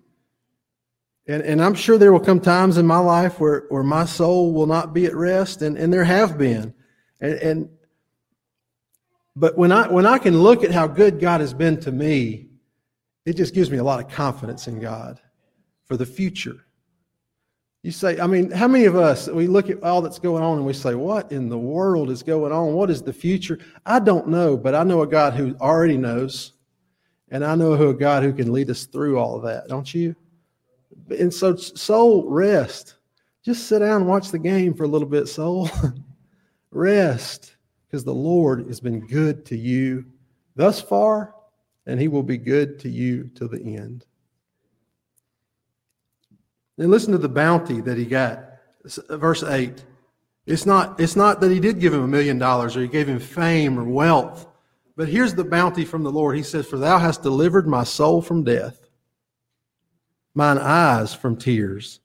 [1.28, 4.54] and, and I'm sure there will come times in my life where, where my soul
[4.54, 6.74] will not be at rest, and, and there have been.
[7.22, 7.70] And, and
[9.36, 12.50] but when I when I can look at how good God has been to me,
[13.26, 15.20] it just gives me a lot of confidence in God
[15.86, 16.66] for the future.
[17.82, 20.58] You say, I mean, how many of us we look at all that's going on
[20.58, 22.74] and we say, What in the world is going on?
[22.74, 23.60] What is the future?
[23.86, 26.54] I don't know, but I know a God who already knows,
[27.30, 29.92] and I know who a God who can lead us through all of that, don't
[29.94, 30.16] you?
[31.10, 32.96] And so, soul, rest.
[33.44, 35.70] Just sit down and watch the game for a little bit, soul.
[36.72, 40.06] rest, because the Lord has been good to you
[40.56, 41.36] thus far,
[41.86, 44.06] and he will be good to you till the end.
[46.78, 48.44] And listen to the bounty that he got.
[49.10, 49.84] Verse 8.
[50.46, 53.08] It's not, it's not that he did give him a million dollars or he gave
[53.08, 54.48] him fame or wealth.
[54.96, 56.36] But here's the bounty from the Lord.
[56.36, 58.83] He says, For thou hast delivered my soul from death,
[60.34, 62.00] mine eyes from tears,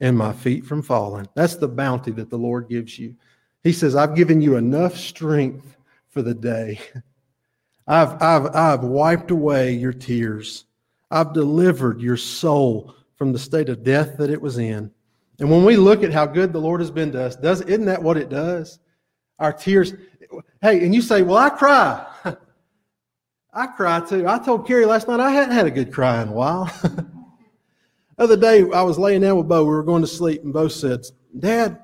[0.00, 1.28] and my feet from falling.
[1.34, 3.14] That's the bounty that the Lord gives you.
[3.62, 5.76] He says, I've given you enough strength
[6.10, 6.80] for the day.
[7.86, 10.64] I've, I've, I've wiped away your tears.
[11.10, 14.90] I've delivered your soul from the state of death that it was in.
[15.38, 17.86] And when we look at how good the Lord has been to us, does isn't
[17.86, 18.78] that what it does?
[19.38, 19.94] Our tears.
[20.62, 22.06] Hey, and you say, "Well, I cry."
[23.52, 24.28] I cry too.
[24.28, 26.70] I told Carrie last night I hadn't had a good cry in a while.
[28.18, 29.64] other day, I was laying down with Bo.
[29.64, 31.04] We were going to sleep, and Bo said,
[31.38, 31.82] "Dad,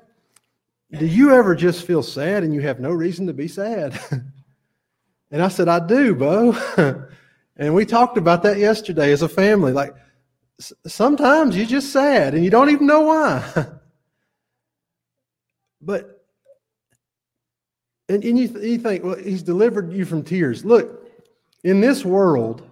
[0.91, 3.99] do you ever just feel sad and you have no reason to be sad?"
[5.31, 6.55] and I said, "I do, Bo."
[7.57, 9.73] and we talked about that yesterday as a family.
[9.73, 9.95] Like
[10.87, 13.43] sometimes you're just sad and you don't even know why.
[15.81, 16.25] but,
[18.09, 20.63] and, and you, th- you think, well, he's delivered you from tears.
[20.63, 21.09] Look,
[21.63, 22.63] in this world,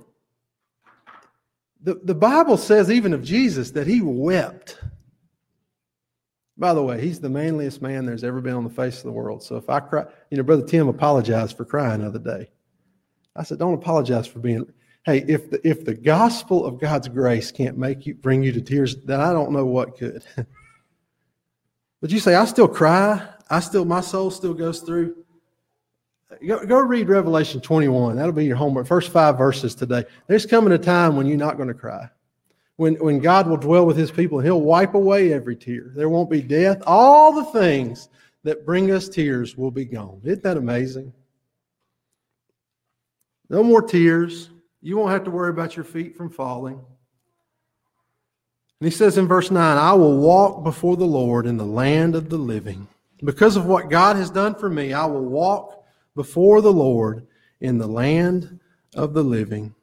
[1.82, 4.80] the, the Bible says, even of Jesus, that he wept.
[6.58, 9.12] By the way, he's the manliest man there's ever been on the face of the
[9.12, 9.42] world.
[9.42, 12.50] So if I cry, you know, Brother Tim apologized for crying the other day.
[13.36, 14.66] I said, don't apologize for being
[15.06, 18.62] hey, if the, if the gospel of God's grace can't make you bring you to
[18.62, 20.24] tears, then I don't know what could.
[22.02, 23.26] but you say, I still cry.
[23.50, 25.16] I still, my soul still goes through.
[26.46, 28.16] Go, go read Revelation 21.
[28.16, 28.86] That'll be your homework.
[28.88, 30.06] First five verses today.
[30.28, 32.08] There's coming a time when you're not going to cry.
[32.76, 35.92] When, when God will dwell with his people, he'll wipe away every tear.
[35.96, 36.82] There won't be death.
[36.86, 38.10] All the things
[38.44, 40.22] that bring us tears will be gone.
[40.24, 41.12] Isn't that amazing?
[43.50, 44.50] No more tears.
[44.82, 46.80] You won't have to worry about your feet from falling.
[48.80, 52.16] And he says in verse 9, I will walk before the Lord in the land
[52.16, 52.88] of the living.
[53.22, 55.79] Because of what God has done for me, I will walk
[56.16, 57.28] before the Lord
[57.62, 58.60] in the land
[58.96, 59.76] of the living.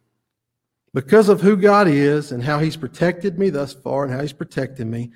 [0.95, 4.33] Because of who God is and how He's protected me thus far and how He's
[4.33, 5.11] protected me,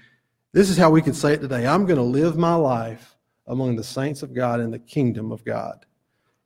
[0.53, 1.67] this is how we can say it today.
[1.67, 5.45] I'm going to live my life among the saints of God in the kingdom of
[5.45, 5.87] God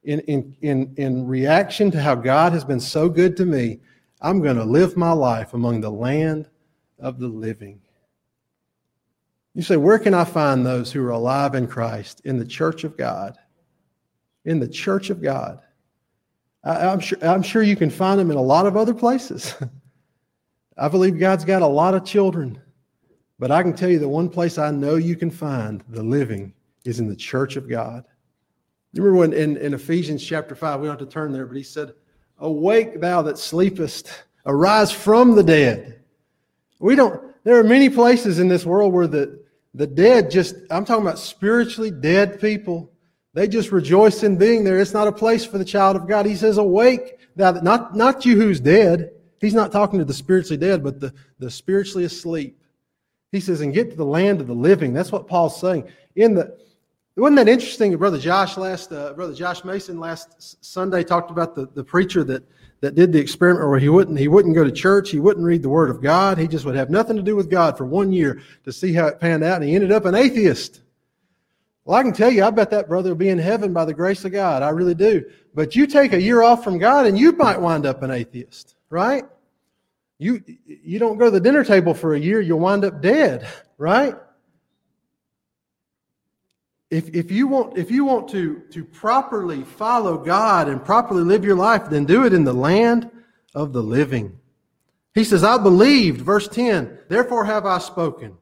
[0.04, 3.80] in, in, in, in reaction to how God has been so good to me,
[4.20, 6.48] I'm going to live my life among the land
[6.98, 7.80] of the living.
[9.54, 12.20] You say, where can I find those who are alive in Christ?
[12.24, 13.38] In the church of God.
[14.44, 15.60] In the church of God.
[16.62, 19.54] I, am sure, I'm sure you can find them in a lot of other places.
[20.78, 22.60] I believe God's got a lot of children.
[23.38, 26.54] But I can tell you the one place I know you can find the living
[26.84, 28.04] is in the church of God.
[28.92, 31.56] You remember when in, in Ephesians chapter 5, we don't have to turn there, but
[31.56, 31.94] he said,
[32.38, 36.00] Awake, thou that sleepest, arise from the dead.
[36.78, 39.42] We don't, there are many places in this world where the,
[39.74, 42.92] the dead just, I'm talking about spiritually dead people.
[43.34, 44.78] They just rejoice in being there.
[44.78, 46.24] It's not a place for the child of God.
[46.24, 49.10] He says, Awake, thou not, not you who's dead.
[49.40, 52.58] He's not talking to the spiritually dead, but the, the spiritually asleep.
[53.32, 54.92] He says, and get to the land of the living.
[54.94, 55.90] That's what Paul's saying.
[56.14, 56.56] In the,
[57.16, 57.96] wasn't that interesting?
[57.96, 62.44] Brother Josh last, uh, Brother Josh Mason last Sunday talked about the, the preacher that,
[62.80, 65.62] that did the experiment where he wouldn't he wouldn't go to church, he wouldn't read
[65.62, 68.12] the Word of God, he just would have nothing to do with God for one
[68.12, 70.82] year to see how it panned out, and he ended up an atheist.
[71.84, 73.92] Well, I can tell you, I bet that brother will be in heaven by the
[73.92, 74.62] grace of God.
[74.62, 75.24] I really do.
[75.54, 78.76] But you take a year off from God, and you might wind up an atheist,
[78.88, 79.24] right?
[80.18, 83.46] You you don't go to the dinner table for a year, you'll wind up dead,
[83.78, 84.16] right?
[86.94, 91.44] if, if you want, if you want to, to properly follow God and properly live
[91.44, 93.10] your life, then do it in the land
[93.52, 94.38] of the living.
[95.12, 98.36] He says, I believed, verse 10, therefore have I spoken.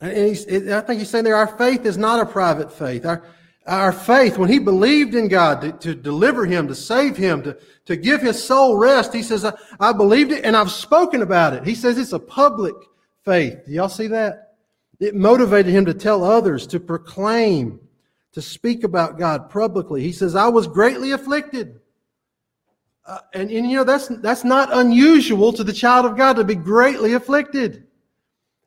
[0.00, 3.04] And I think he's saying there, our faith is not a private faith.
[3.04, 3.22] Our,
[3.66, 7.58] our faith, when he believed in God to, to, deliver him, to save him, to,
[7.84, 11.52] to give his soul rest, he says, I, I believed it and I've spoken about
[11.52, 11.64] it.
[11.64, 12.74] He says it's a public
[13.24, 13.66] faith.
[13.66, 14.54] Do y'all see that?
[15.00, 17.80] It motivated him to tell others, to proclaim,
[18.32, 20.02] to speak about God publicly.
[20.02, 21.80] He says, I was greatly afflicted.
[23.06, 26.44] Uh, and, and you know, that's, that's not unusual to the child of God to
[26.44, 27.86] be greatly afflicted.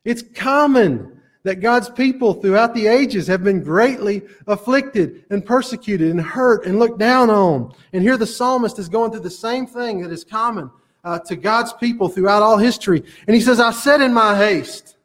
[0.05, 6.21] It's common that God's people throughout the ages have been greatly afflicted and persecuted and
[6.21, 7.73] hurt and looked down on.
[7.91, 10.71] And here the psalmist is going through the same thing that is common.
[11.03, 13.03] uh, to God's people throughout all history.
[13.27, 14.95] And he says, I said in my haste,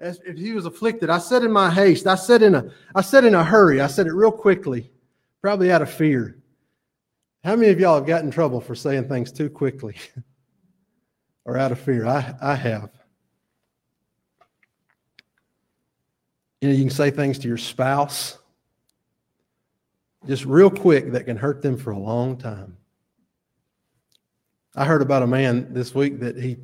[0.00, 3.00] as if he was afflicted, I said in my haste, I said in a, I
[3.00, 4.90] said in a hurry, I said it real quickly,
[5.40, 6.36] probably out of fear.
[7.42, 9.96] How many of y'all have gotten in trouble for saying things too quickly
[11.44, 12.06] or out of fear?
[12.06, 12.90] I, I have.
[16.64, 18.38] You know, you can say things to your spouse
[20.26, 22.78] just real quick that can hurt them for a long time.
[24.74, 26.56] I heard about a man this week that he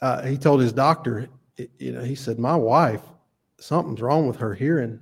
[0.00, 1.28] uh, he told his doctor,
[1.78, 3.02] you know, he said, "My wife,
[3.58, 5.00] something's wrong with her hearing."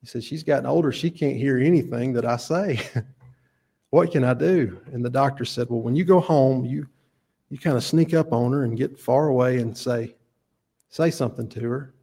[0.00, 2.80] He said, "She's gotten older; she can't hear anything that I say.
[3.90, 6.88] what can I do?" And the doctor said, "Well, when you go home, you
[7.50, 10.16] you kind of sneak up on her and get far away and say
[10.88, 11.94] say something to her,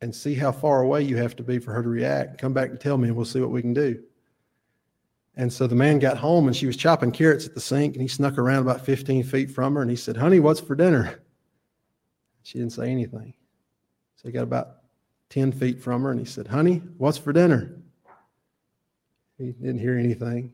[0.00, 2.38] and see how far away you have to be for her to react.
[2.38, 4.02] Come back and tell me, and we'll see what we can do."
[5.36, 8.02] And so the man got home and she was chopping carrots at the sink and
[8.02, 11.20] he snuck around about 15 feet from her and he said, Honey, what's for dinner?
[12.42, 13.34] She didn't say anything.
[14.16, 14.76] So he got about
[15.28, 17.76] 10 feet from her and he said, Honey, what's for dinner?
[19.36, 20.52] He didn't hear anything.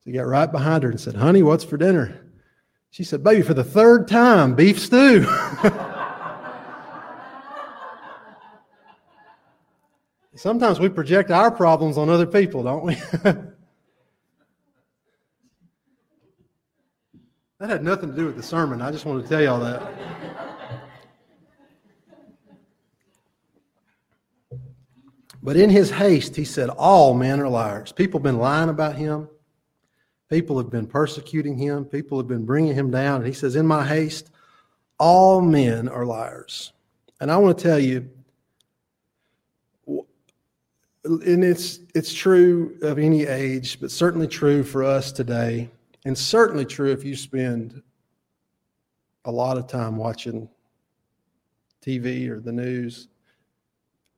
[0.00, 2.18] So he got right behind her and said, Honey, what's for dinner?
[2.90, 5.26] She said, Baby, for the third time, beef stew.
[10.36, 12.96] Sometimes we project our problems on other people, don't we?
[17.64, 18.82] That had nothing to do with the sermon.
[18.82, 19.80] I just wanted to tell y'all that.
[25.42, 27.90] But in his haste, he said, All men are liars.
[27.90, 29.30] People have been lying about him.
[30.28, 31.86] People have been persecuting him.
[31.86, 33.16] People have been bringing him down.
[33.16, 34.30] And he says, In my haste,
[34.98, 36.74] all men are liars.
[37.20, 38.10] And I want to tell you,
[41.04, 45.70] and it's, it's true of any age, but certainly true for us today.
[46.04, 47.82] And certainly true if you spend
[49.24, 50.48] a lot of time watching
[51.84, 53.08] TV or the news.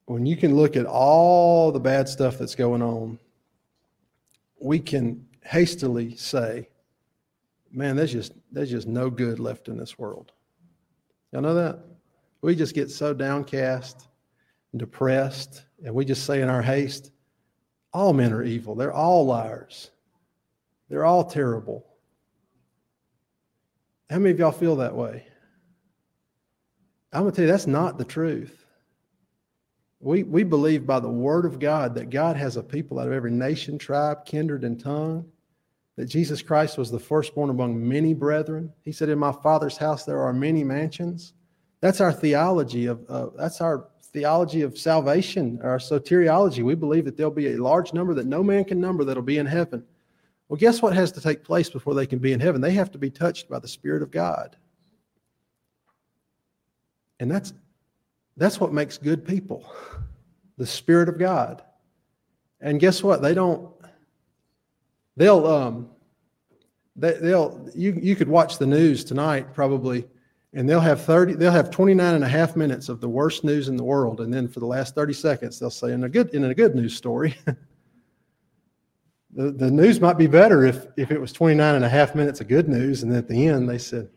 [0.07, 3.19] When you can look at all the bad stuff that's going on,
[4.61, 6.69] we can hastily say,
[7.73, 10.33] man, there's just there's just no good left in this world.
[11.33, 11.81] Y'all know that?
[12.41, 14.09] We just get so downcast
[14.73, 17.11] and depressed, and we just say in our haste,
[17.93, 18.75] all men are evil.
[18.75, 19.91] They're all liars.
[20.89, 21.87] They're all terrible.
[24.09, 25.27] How many of y'all feel that way?
[27.13, 28.65] I'm going to tell you, that's not the truth.
[30.01, 33.13] We, we believe by the word of God that God has a people out of
[33.13, 35.27] every nation, tribe, kindred, and tongue.
[35.97, 38.71] That Jesus Christ was the firstborn among many brethren.
[38.83, 41.33] He said, In my Father's house there are many mansions.
[41.81, 46.65] That's our theology of uh, that's our theology of salvation, our soteriology.
[46.65, 49.37] We believe that there'll be a large number that no man can number that'll be
[49.37, 49.85] in heaven.
[50.49, 52.63] Well, guess what has to take place before they can be in heaven?
[52.63, 54.57] They have to be touched by the Spirit of God.
[57.21, 57.53] And that's
[58.39, 59.71] that's what makes good people.
[60.59, 61.63] The Spirit of God.
[62.63, 63.21] And guess what?
[63.21, 63.71] They don't
[65.19, 65.91] they'll um
[66.97, 70.07] they, they'll you you could watch the news tonight probably
[70.57, 73.69] and they'll have 30 they'll have 29 and a half minutes of the worst news
[73.69, 76.35] in the world and then for the last 30 seconds they'll say in a good
[76.35, 77.37] in a good news story
[79.37, 82.41] the, the news might be better if, if it was 29 and a half minutes
[82.41, 84.09] of good news, and at the end they said,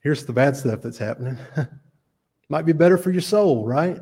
[0.00, 1.38] here's the bad stuff that's happening.
[2.48, 4.00] might be better for your soul, right?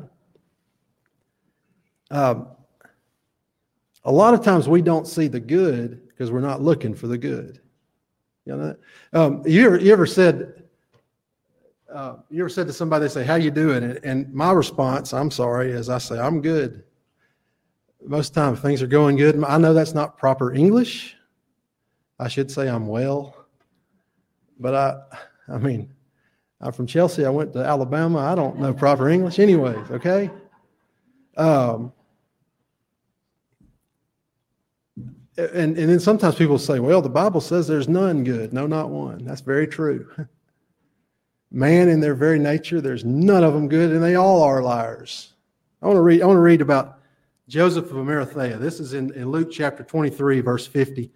[2.09, 2.47] Um,
[4.03, 7.17] a lot of times we don't see the good because we're not looking for the
[7.17, 7.61] good.
[8.45, 8.75] You know
[9.11, 10.63] um, you, ever, you ever said,
[11.93, 13.83] uh, you ever said to somebody, they say, how you doing?
[13.83, 16.83] And, and my response, I'm sorry, is I say, I'm good
[18.07, 19.41] most of the time things are going good.
[19.43, 21.15] I know that's not proper English.
[22.19, 23.35] I should say I'm well.
[24.59, 25.93] But I I mean,
[26.61, 27.25] I'm from Chelsea.
[27.25, 28.19] I went to Alabama.
[28.19, 30.29] I don't know proper English anyways, okay?
[31.37, 31.93] Um,
[35.37, 38.53] and, and then sometimes people say, well, the Bible says there's none good.
[38.53, 39.23] No, not one.
[39.23, 40.09] That's very true.
[41.51, 45.33] Man, in their very nature, there's none of them good, and they all are liars.
[45.81, 46.99] I want to read, I want to read about
[47.47, 48.57] Joseph of Arimathea.
[48.57, 51.11] This is in, in Luke chapter 23, verse 50.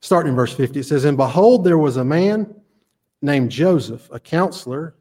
[0.00, 2.54] Starting in verse 50, it says, And behold, there was a man
[3.20, 4.94] named Joseph, a counselor.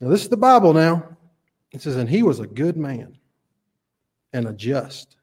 [0.00, 1.16] Now, this is the Bible now.
[1.70, 3.16] It says, And he was a good man
[4.32, 5.16] and a just.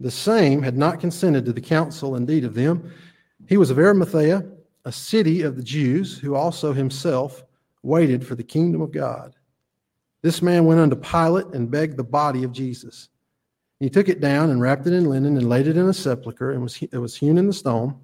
[0.00, 2.92] The same had not consented to the counsel indeed of them.
[3.48, 4.44] He was of Arimathea,
[4.84, 7.44] a city of the Jews, who also himself
[7.82, 9.34] waited for the kingdom of God.
[10.22, 13.08] This man went unto Pilate and begged the body of Jesus.
[13.78, 16.50] He took it down and wrapped it in linen and laid it in a sepulchre
[16.50, 17.98] and was, it was hewn in the stone.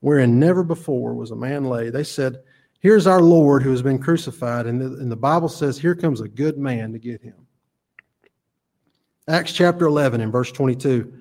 [0.00, 1.92] wherein never before was a man laid.
[1.92, 2.42] They said,
[2.78, 4.66] Here's our Lord who has been crucified.
[4.66, 7.46] And the, and the Bible says, Here comes a good man to get him.
[9.28, 11.12] Acts chapter 11 and verse 22,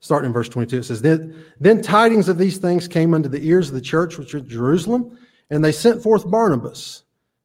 [0.00, 3.46] starting in verse 22, it says, then, then tidings of these things came unto the
[3.48, 5.16] ears of the church which was at Jerusalem,
[5.48, 7.03] and they sent forth Barnabas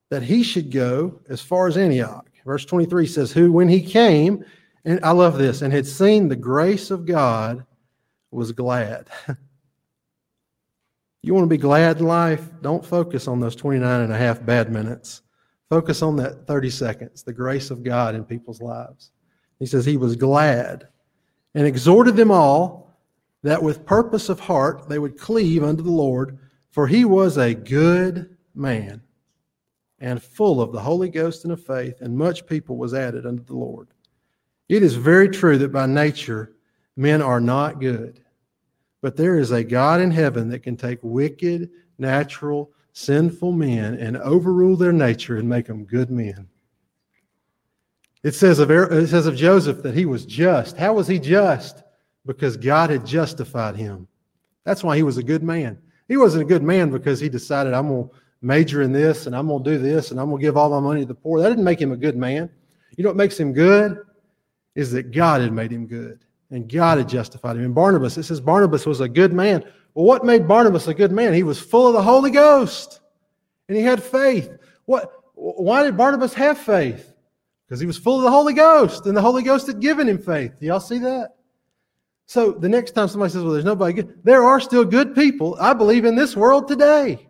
[0.10, 2.30] that he should go as far as Antioch.
[2.46, 4.44] Verse 23 says, Who, when he came,
[4.86, 7.66] and I love this, and had seen the grace of God,
[8.32, 9.08] was glad.
[11.22, 12.50] you want to be glad in life?
[12.62, 15.22] Don't focus on those 29 and a half bad minutes.
[15.70, 19.12] Focus on that 30 seconds, the grace of God in people's lives.
[19.60, 20.88] He says, He was glad
[21.54, 22.98] and exhorted them all
[23.44, 26.40] that with purpose of heart they would cleave unto the Lord,
[26.72, 29.02] for he was a good man
[30.00, 33.44] and full of the Holy Ghost and of faith, and much people was added unto
[33.44, 33.90] the Lord.
[34.70, 36.54] It is very true that by nature
[36.96, 38.24] men are not good,
[39.02, 44.18] but there is a God in heaven that can take wicked, natural, sinful men and
[44.18, 46.48] overrule their nature and make them good men.
[48.24, 50.76] It says of, it says of Joseph that he was just.
[50.76, 51.84] How was he just?
[52.26, 54.08] Because God had justified him.
[54.66, 55.78] That's why he was a good man.
[56.10, 59.36] He wasn't a good man because he decided, I'm going to major in this and
[59.36, 61.16] I'm going to do this and I'm going to give all my money to the
[61.16, 61.42] poor.
[61.42, 62.50] That didn't make him a good man.
[62.96, 63.98] You know what makes him good?
[64.76, 66.20] Is that God had made him good
[66.52, 67.66] and God had justified him.
[67.66, 69.64] And Barnabas, it says Barnabas was a good man.
[69.94, 71.34] Well, what made Barnabas a good man?
[71.34, 73.02] He was full of the Holy Ghost
[73.68, 74.52] and he had faith.
[74.86, 77.14] What, why did Barnabas have faith?
[77.70, 80.18] because he was full of the Holy Ghost, and the Holy Ghost had given him
[80.18, 80.60] faith.
[80.60, 81.36] Do y'all see that?
[82.26, 85.56] So the next time somebody says, Well, there's nobody good, there are still good people,
[85.60, 87.29] I believe, in this world today.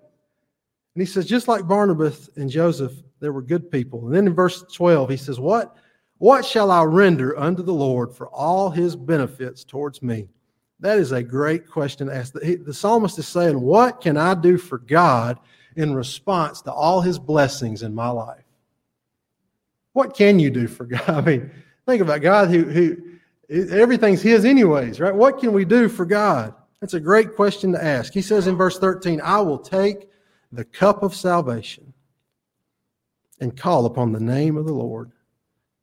[1.00, 2.91] And he says, just like Barnabas and Joseph,
[3.22, 4.06] there were good people.
[4.06, 5.78] And then in verse 12, he says, What?
[6.18, 10.28] What shall I render unto the Lord for all his benefits towards me?
[10.82, 12.34] That is a great question to ask.
[12.34, 15.39] The, the psalmist is saying, What can I do for God
[15.78, 18.43] in response to all his blessings in my life?
[19.93, 21.10] What can you do for God?
[21.10, 21.50] I mean,
[21.86, 22.97] think about God who, who
[23.50, 25.16] everything's His, anyways, right?
[25.16, 26.54] What can we do for God?
[26.82, 28.12] That's a great question to ask.
[28.12, 30.09] He says in verse 13, I will take
[30.52, 31.93] the cup of salvation
[33.39, 35.12] and call upon the name of the Lord.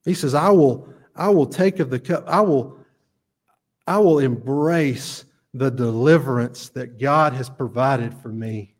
[0.04, 2.78] He says, I will, I will take of the cup, I will,
[3.86, 8.74] I will embrace the deliverance that God has provided for me.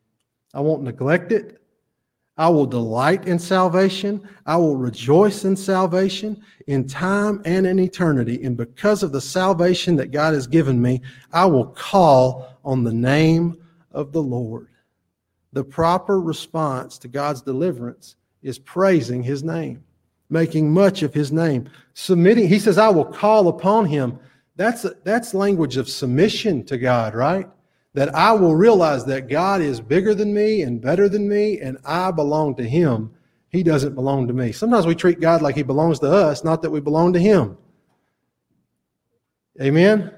[0.53, 1.61] I won't neglect it.
[2.39, 4.29] I will delight in salvation.
[4.45, 8.43] I will rejoice in salvation in time and in eternity.
[8.45, 11.01] And because of the salvation that God has given me,
[11.33, 13.57] I will call on the name
[13.91, 14.69] of the Lord.
[15.57, 19.83] The proper response to God's deliverance is praising his name,
[20.29, 22.47] making much of his name, submitting.
[22.47, 24.19] He says, I will call upon him.
[24.57, 27.49] That's, that's language of submission to God, right?
[27.97, 31.79] that I will realize that God is bigger than me and better than me, and
[31.83, 33.11] I belong to Him.
[33.49, 34.53] He doesn't belong to me.
[34.53, 37.57] Sometimes we treat God like He belongs to us, not that we belong to Him.
[39.63, 40.13] Amen?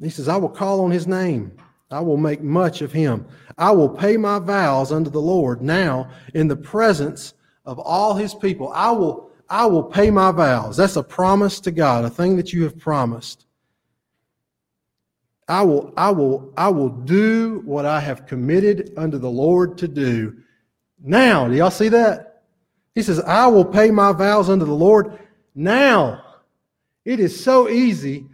[0.00, 1.59] He says, I will call on His name.
[1.90, 3.26] I will make much of Him.
[3.58, 7.34] I will pay my vows unto the Lord now in the presence
[7.64, 8.70] of all His people.
[8.72, 10.76] I will, I will pay my vows.
[10.76, 13.46] That's a promise to God, a thing that you have promised.
[15.48, 19.88] I will, I will, I will do what I have committed unto the Lord to
[19.88, 20.36] do.
[21.02, 22.44] Now, do y'all see that?
[22.94, 25.18] He says, I will pay my vows unto the Lord
[25.56, 26.22] now.
[27.04, 28.26] It is so easy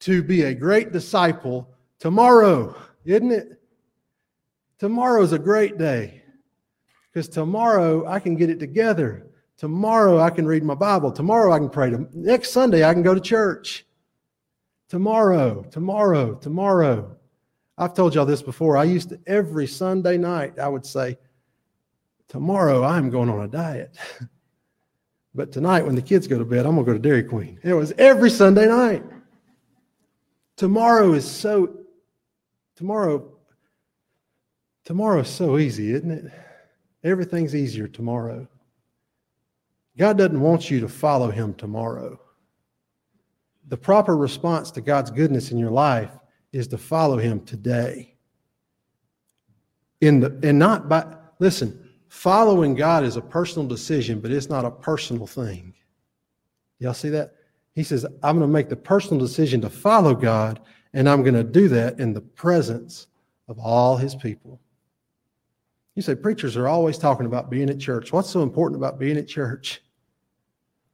[0.00, 1.68] to be a great disciple
[2.02, 2.74] tomorrow,
[3.04, 3.60] isn't it?
[4.80, 6.24] Tomorrow's a great day
[7.06, 9.28] because tomorrow I can get it together.
[9.56, 11.12] Tomorrow I can read my Bible.
[11.12, 11.94] Tomorrow I can pray.
[12.12, 13.86] Next Sunday I can go to church.
[14.88, 17.16] Tomorrow, tomorrow, tomorrow.
[17.78, 18.76] I've told y'all this before.
[18.76, 21.16] I used to, every Sunday night, I would say,
[22.26, 23.96] Tomorrow I'm going on a diet.
[25.36, 27.60] but tonight, when the kids go to bed, I'm going to go to Dairy Queen.
[27.62, 29.04] It was every Sunday night.
[30.56, 31.81] Tomorrow is so,
[32.76, 33.32] tomorrow,
[34.84, 36.32] tomorrow's so easy, isn't it?
[37.04, 38.46] Everything's easier tomorrow.
[39.98, 42.18] God doesn't want you to follow him tomorrow
[43.68, 46.10] the proper response to God's goodness in your life
[46.52, 48.14] is to follow him today.
[50.00, 51.04] In the and not by
[51.38, 55.74] listen, following God is a personal decision, but it's not a personal thing.
[56.80, 57.34] Y'all see that?
[57.74, 60.60] He says, I'm going to make the personal decision to follow God,
[60.92, 63.06] and I'm going to do that in the presence
[63.48, 64.60] of all his people.
[65.94, 68.12] You say, preachers are always talking about being at church.
[68.12, 69.82] What's so important about being at church?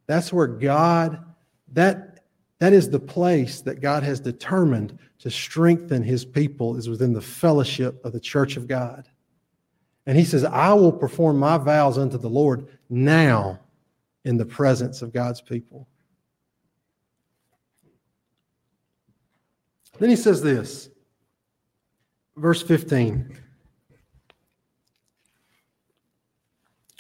[0.07, 1.25] That's where God,
[1.73, 2.25] that
[2.61, 7.21] That is the place that God has determined to strengthen his people is within the
[7.21, 9.09] fellowship of the church of God.
[10.07, 13.61] And he says, I will perform my vows unto the Lord now
[14.25, 15.87] in the presence of God's people.
[19.99, 20.89] Then he says this,
[22.37, 23.37] verse 15.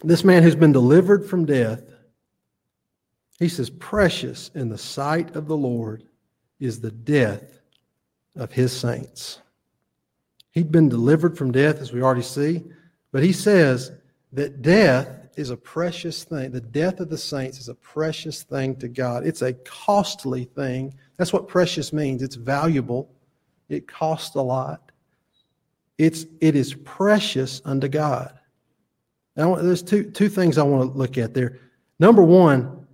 [0.02, 1.82] This man who's been delivered from death,
[3.38, 6.04] he says, precious in the sight of the Lord
[6.60, 7.60] is the death
[8.36, 9.40] of his saints.
[10.52, 12.64] He'd been delivered from death, as we already see,
[13.12, 13.92] but he says
[14.32, 16.50] that death is a precious thing.
[16.50, 19.24] The death of the saints is a precious thing to God.
[19.24, 20.94] It's a costly thing.
[21.16, 22.22] That's what precious means.
[22.22, 23.08] It's valuable.
[23.68, 24.90] It costs a lot.
[25.96, 28.38] It's it is precious unto God.
[29.36, 31.58] Now, there's two two things I want to look at there.
[32.00, 32.86] Number one,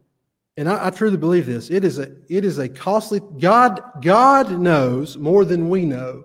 [0.57, 1.71] and I, I truly believe this.
[1.71, 6.25] It is a it is a costly God God knows more than we know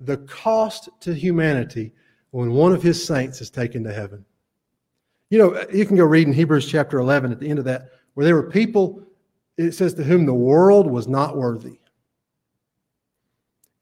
[0.00, 1.92] the cost to humanity
[2.30, 4.24] when one of his saints is taken to heaven.
[5.30, 7.90] You know, you can go read in Hebrews chapter 11 at the end of that,
[8.14, 9.02] where there were people,
[9.56, 11.78] it says, to whom the world was not worthy.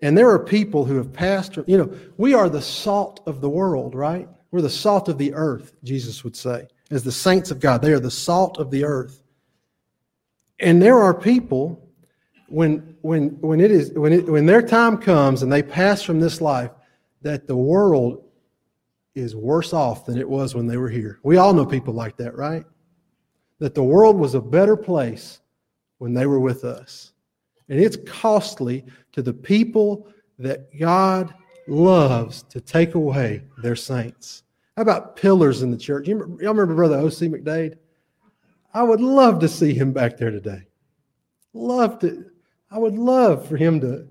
[0.01, 3.49] And there are people who have passed, you know, we are the salt of the
[3.49, 4.29] world, right?
[4.51, 6.69] We're the salt of the earth, Jesus would say.
[6.91, 9.23] As the saints of God, they are the salt of the earth.
[10.61, 11.89] And there are people
[12.49, 16.21] when when when it is when it when their time comes and they pass from
[16.21, 16.71] this life
[17.23, 18.23] that the world
[19.15, 21.21] is worse off than it was when they were here.
[21.23, 22.65] We all know people like that, right?
[23.59, 25.41] That the world was a better place
[25.99, 27.13] when they were with us.
[27.69, 30.09] And it's costly to the people
[30.39, 31.33] that God
[31.69, 34.43] loves to take away their saints.
[34.77, 36.09] How about pillars in the church?
[36.09, 37.29] Y'all remember Brother O.C.
[37.29, 37.77] McDade?
[38.75, 40.67] I would love to see him back there today.
[41.53, 42.27] Love to.
[42.71, 44.09] I would love for him to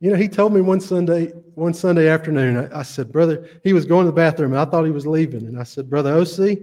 [0.00, 3.74] you know, he told me one Sunday, one Sunday afternoon, I, I, said, brother, he
[3.74, 4.52] was going to the bathroom.
[4.52, 5.46] And I thought he was leaving.
[5.46, 6.58] And I said, brother OC,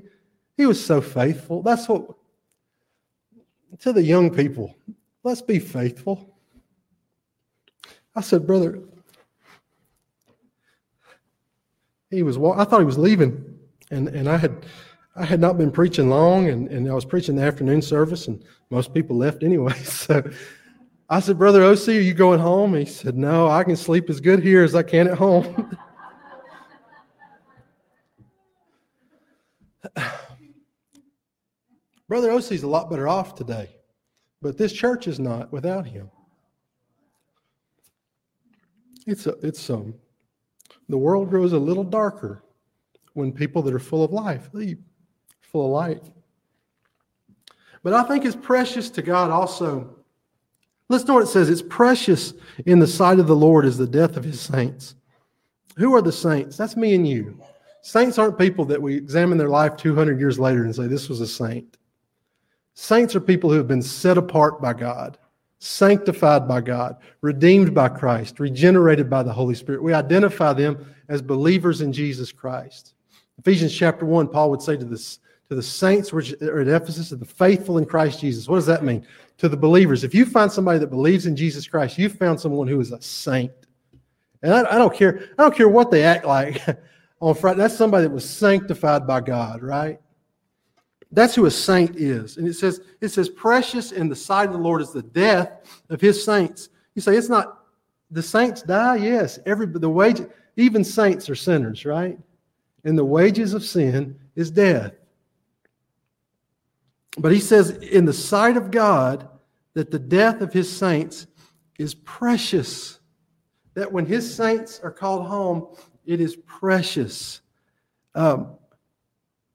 [0.58, 1.62] he was so faithful.
[1.62, 2.10] That's what,
[3.80, 4.76] to the young people,
[5.24, 6.36] let's be faithful.
[8.16, 8.80] I said, brother,
[12.10, 13.60] he was, I thought he was leaving.
[13.92, 14.66] And, and I had,
[15.16, 18.44] I had not been preaching long and, and I was preaching the afternoon service and
[18.72, 19.76] most people left anyway.
[19.84, 20.24] So
[21.10, 22.76] I said, Brother OC, are you going home?
[22.76, 25.78] He said, No, I can sleep as good here as I can at home.
[32.10, 33.70] Brother OC is a lot better off today,
[34.42, 36.10] but this church is not without him.
[39.06, 39.94] It's a, it's um,
[40.90, 42.44] the world grows a little darker
[43.14, 44.80] when people that are full of life leave,
[45.42, 46.04] full of light.
[47.84, 49.97] But I think it's precious to God also
[50.90, 51.50] Listen to what it says.
[51.50, 52.34] It's precious
[52.66, 54.96] in the sight of the Lord is the death of his saints.
[55.78, 56.58] Who are the saints?
[56.58, 57.40] That's me and you.
[57.82, 61.22] Saints aren't people that we examine their life 200 years later and say, this was
[61.22, 61.78] a saint.
[62.74, 65.18] Saints are people who have been set apart by God,
[65.60, 69.84] sanctified by God, redeemed by Christ, regenerated by the Holy Spirit.
[69.84, 72.94] We identify them as believers in Jesus Christ.
[73.40, 75.20] Ephesians chapter 1, Paul would say to, this,
[75.50, 78.48] to the saints which are at Ephesus, to the faithful in Christ Jesus.
[78.48, 79.06] What does that mean?
[79.38, 80.04] to the believers.
[80.04, 83.02] If you find somebody that believes in Jesus Christ, you've found someone who is a
[83.02, 83.52] saint.
[84.42, 85.30] And I, I don't care.
[85.38, 86.62] I don't care what they act like
[87.22, 87.60] on Friday.
[87.60, 90.00] That's somebody that was sanctified by God, right?
[91.12, 92.38] That's who a saint is.
[92.38, 95.82] And it says, it says, precious in the sight of the Lord is the death
[95.90, 96.70] of his saints.
[96.96, 97.60] You say it's not
[98.12, 98.98] the saints die?
[98.98, 99.40] Yes.
[99.46, 100.22] Every the wage,
[100.58, 102.18] even saints are sinners, right?
[102.84, 104.94] And the wages of sin is death.
[107.18, 109.28] But he says, in the sight of God,
[109.74, 111.28] that the death of his saints
[111.78, 113.00] is precious.
[113.74, 117.42] That when his saints are called home, it is precious.
[118.16, 118.56] Um,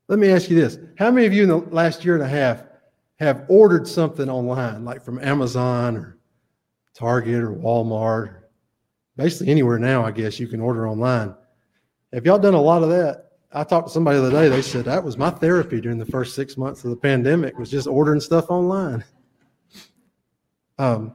[0.09, 2.29] let me ask you this How many of you in the last year and a
[2.29, 2.65] half
[3.17, 6.19] have ordered something online, like from Amazon or
[6.95, 8.43] Target or Walmart?
[9.17, 11.35] Basically, anywhere now, I guess you can order online.
[12.13, 13.32] Have y'all done a lot of that?
[13.55, 14.49] I talked to somebody the other day.
[14.49, 17.71] They said that was my therapy during the first six months of the pandemic was
[17.71, 19.05] just ordering stuff online.
[20.79, 21.15] Um,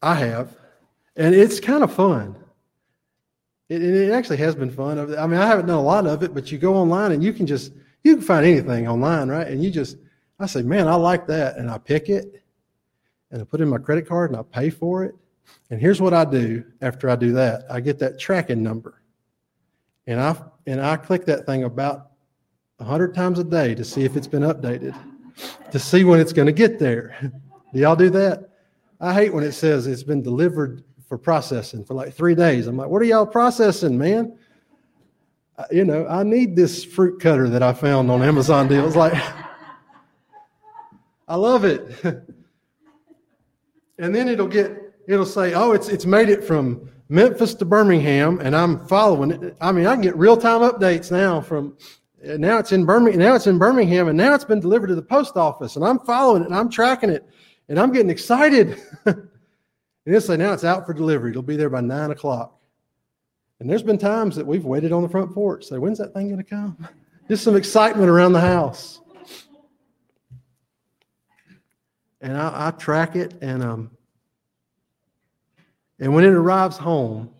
[0.00, 0.56] I have,
[1.16, 2.36] and it's kind of fun.
[3.68, 4.98] It, it actually has been fun.
[4.98, 7.32] I mean, I haven't done a lot of it, but you go online and you
[7.32, 7.72] can just
[8.04, 9.48] you can find anything online, right?
[9.48, 9.96] And you just
[10.38, 12.44] I say, man, I like that, and I pick it,
[13.32, 15.16] and I put in my credit card and I pay for it
[15.70, 19.02] and here's what I do after I do that I get that tracking number.
[20.06, 20.36] And I,
[20.66, 22.12] and I click that thing about
[22.78, 24.96] 100 times a day to see if it's been updated.
[25.70, 27.16] to see when it's going to get there.
[27.72, 28.48] Do y'all do that?
[29.00, 32.66] I hate when it says it's been delivered for processing for like three days.
[32.66, 34.36] I'm like, what are y'all processing, man?
[35.70, 38.96] You know, I need this fruit cutter that I found on Amazon deals.
[38.96, 39.12] Like,
[41.28, 41.82] I love it.
[43.98, 48.38] and then it'll get, it'll say, oh, it's it's made it from Memphis to Birmingham,
[48.40, 49.56] and I'm following it.
[49.60, 51.76] I mean, I can get real time updates now from
[52.22, 55.02] now it's in Birmingham, now it's in Birmingham, and now it's been delivered to the
[55.02, 57.28] post office, and I'm following it and I'm tracking it,
[57.68, 58.80] and I'm getting excited.
[59.06, 59.28] and
[60.04, 61.30] it'll say now it's out for delivery.
[61.30, 62.60] It'll be there by nine o'clock.
[63.60, 65.64] And there's been times that we've waited on the front porch.
[65.64, 66.76] Say, when's that thing going to come?
[67.28, 69.00] Just some excitement around the house.
[72.20, 73.90] And I, I track it, and um,
[76.00, 77.30] and when it arrives home,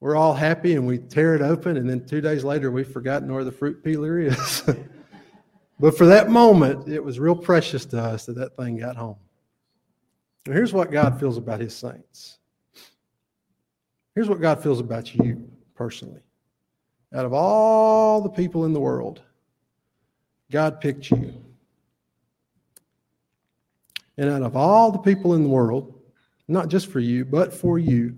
[0.00, 3.32] we're all happy and we tear it open, and then two days later, we've forgotten
[3.32, 4.62] where the fruit peeler is.
[5.80, 9.16] but for that moment, it was real precious to us that that thing got home.
[10.46, 12.38] And here's what God feels about his saints.
[14.14, 16.22] Here's what God feels about you personally.
[17.14, 19.22] Out of all the people in the world,
[20.50, 21.34] God picked you.
[24.16, 25.97] And out of all the people in the world,
[26.48, 28.16] not just for you, but for you,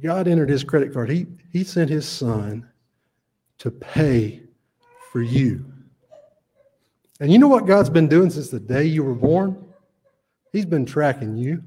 [0.00, 1.10] God entered his credit card.
[1.10, 2.68] He, he sent his son
[3.58, 4.42] to pay
[5.12, 5.64] for you.
[7.20, 9.64] And you know what God's been doing since the day you were born?
[10.52, 11.62] He's been tracking you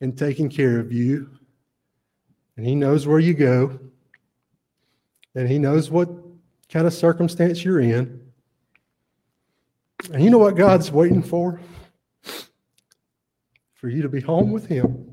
[0.00, 1.30] and taking care of you.
[2.56, 3.78] And he knows where you go.
[5.34, 6.08] And he knows what
[6.68, 8.20] kind of circumstance you're in.
[10.12, 11.60] And you know what God's waiting for?
[13.82, 15.12] For you to be home with him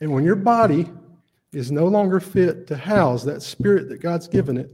[0.00, 0.90] and when your body
[1.52, 4.70] is no longer fit to house that spirit that God's given it,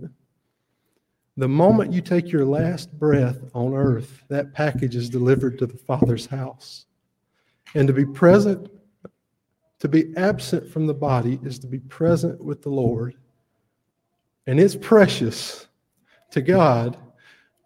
[1.37, 5.79] the moment you take your last breath on earth, that package is delivered to the
[5.79, 6.87] Father's house.
[7.75, 8.71] And to be present,
[9.81, 13.17] to be absent from the body, is to be present with the Lord.
[14.47, 15.67] And it's precious
[16.31, 16.97] to God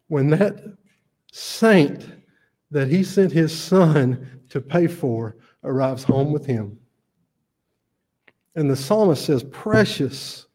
[0.07, 0.63] when that
[1.33, 2.07] saint
[2.71, 6.79] that He sent His Son to pay for arrives home with Him.
[8.55, 10.47] And the psalmist says, Precious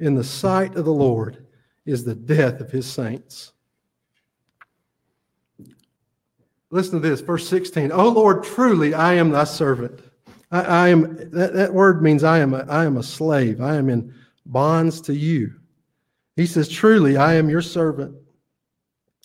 [0.00, 1.44] in the sight of the Lord
[1.84, 3.52] is the death of his saints.
[6.70, 7.90] Listen to this, verse 16.
[7.92, 10.00] Oh Lord, truly I am thy servant.
[10.50, 13.60] I, I am that, that word means I am a, I am a slave.
[13.60, 14.14] I am in
[14.44, 15.54] bonds to you.
[16.36, 18.14] He says, Truly I am your servant.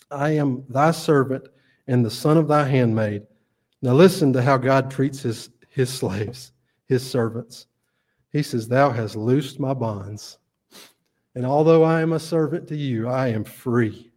[0.10, 1.48] I am thy servant
[1.88, 3.24] and the son of thy handmaid.
[3.82, 6.52] Now listen to how God treats his, his slaves,
[6.86, 7.68] his servants.
[8.32, 10.40] He says, Thou hast loosed my bonds.
[11.36, 14.12] And although I am a servant to you, I am free.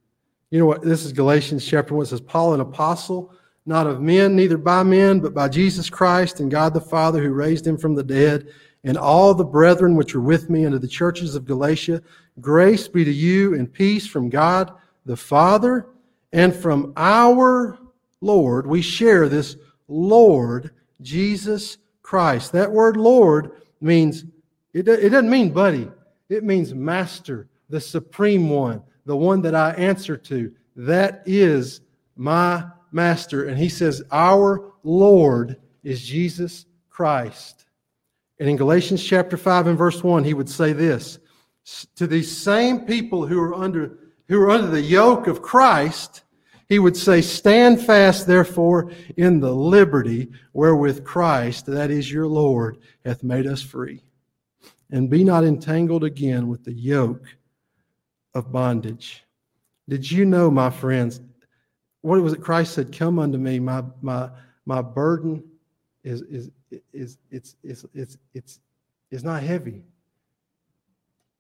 [0.51, 0.83] You know what?
[0.83, 2.05] This is Galatians chapter 1.
[2.05, 3.33] It says, Paul, an apostle,
[3.65, 7.31] not of men, neither by men, but by Jesus Christ and God the Father who
[7.31, 8.49] raised him from the dead,
[8.85, 12.01] and all the brethren which are with me unto the churches of Galatia.
[12.41, 14.73] Grace be to you and peace from God
[15.05, 15.89] the Father
[16.37, 17.79] and from our
[18.21, 18.67] Lord.
[18.67, 19.57] We share this
[19.89, 20.71] Lord
[21.01, 22.53] Jesus Christ.
[22.53, 24.25] That word Lord means,
[24.75, 25.91] it, doesn't mean buddy,
[26.29, 30.53] it means master, the supreme one, the one that I answer to.
[30.77, 31.81] That is
[32.17, 33.47] my master.
[33.47, 37.65] And he says, Our Lord is Jesus Christ.
[38.39, 41.19] And in Galatians chapter 5 and verse 1, he would say this
[41.95, 46.23] to these same people who are under who are under the yoke of Christ,
[46.69, 52.79] he would say, Stand fast, therefore, in the liberty wherewith Christ, that is your Lord,
[53.05, 54.03] hath made us free.
[54.91, 57.27] And be not entangled again with the yoke
[58.35, 59.25] of bondage.
[59.89, 61.21] Did you know, my friends,
[62.03, 64.31] what was it Christ said, Come unto me, my my
[64.65, 65.43] my burden
[66.05, 66.51] is is
[66.93, 68.61] is it's it's it's it's
[69.11, 69.83] it's not heavy.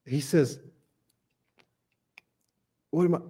[0.07, 0.61] He says,
[2.91, 3.20] What am I?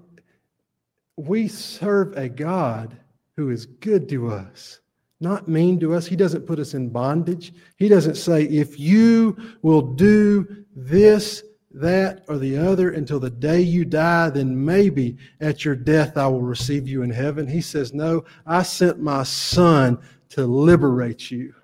[1.16, 2.96] We serve a God
[3.36, 4.80] who is good to us,
[5.20, 6.06] not mean to us.
[6.06, 7.52] He doesn't put us in bondage.
[7.76, 11.42] He doesn't say, if you will do this,
[11.72, 16.26] that, or the other until the day you die, then maybe at your death I
[16.26, 17.46] will receive you in heaven.
[17.46, 19.98] He says, no, I sent my son
[20.30, 21.54] to liberate you.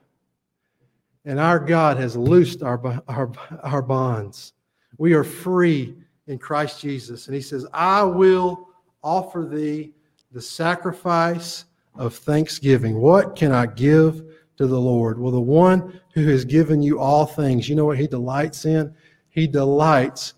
[1.24, 3.32] And our God has loosed our, our,
[3.62, 4.52] our bonds.
[4.98, 5.94] We are free
[6.26, 7.26] in Christ Jesus.
[7.26, 8.68] And he says, I will
[9.02, 9.92] offer thee
[10.32, 13.00] the sacrifice of thanksgiving.
[13.00, 14.22] What can I give
[14.56, 15.18] to the Lord?
[15.18, 18.94] Well, the one who has given you all things, you know what he delights in?
[19.28, 20.34] He delights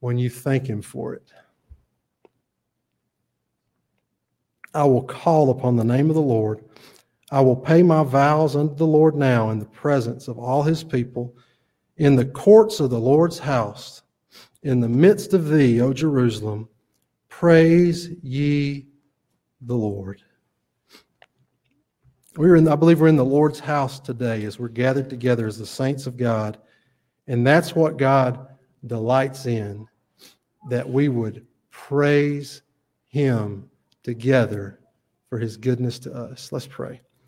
[0.00, 1.32] when you thank him for it.
[4.72, 6.64] I will call upon the name of the Lord.
[7.32, 10.82] I will pay my vows unto the Lord now in the presence of all his
[10.82, 11.34] people,
[11.96, 14.02] in the courts of the Lord's house,
[14.62, 16.68] in the midst of thee, O Jerusalem.
[17.40, 18.84] Praise ye
[19.62, 20.20] the Lord.
[22.36, 25.56] We're in, I believe we're in the Lord's house today as we're gathered together as
[25.56, 26.58] the saints of God.
[27.28, 28.46] And that's what God
[28.86, 29.86] delights in,
[30.68, 32.60] that we would praise
[33.06, 33.70] him
[34.02, 34.78] together
[35.30, 36.52] for his goodness to us.
[36.52, 37.00] Let's pray.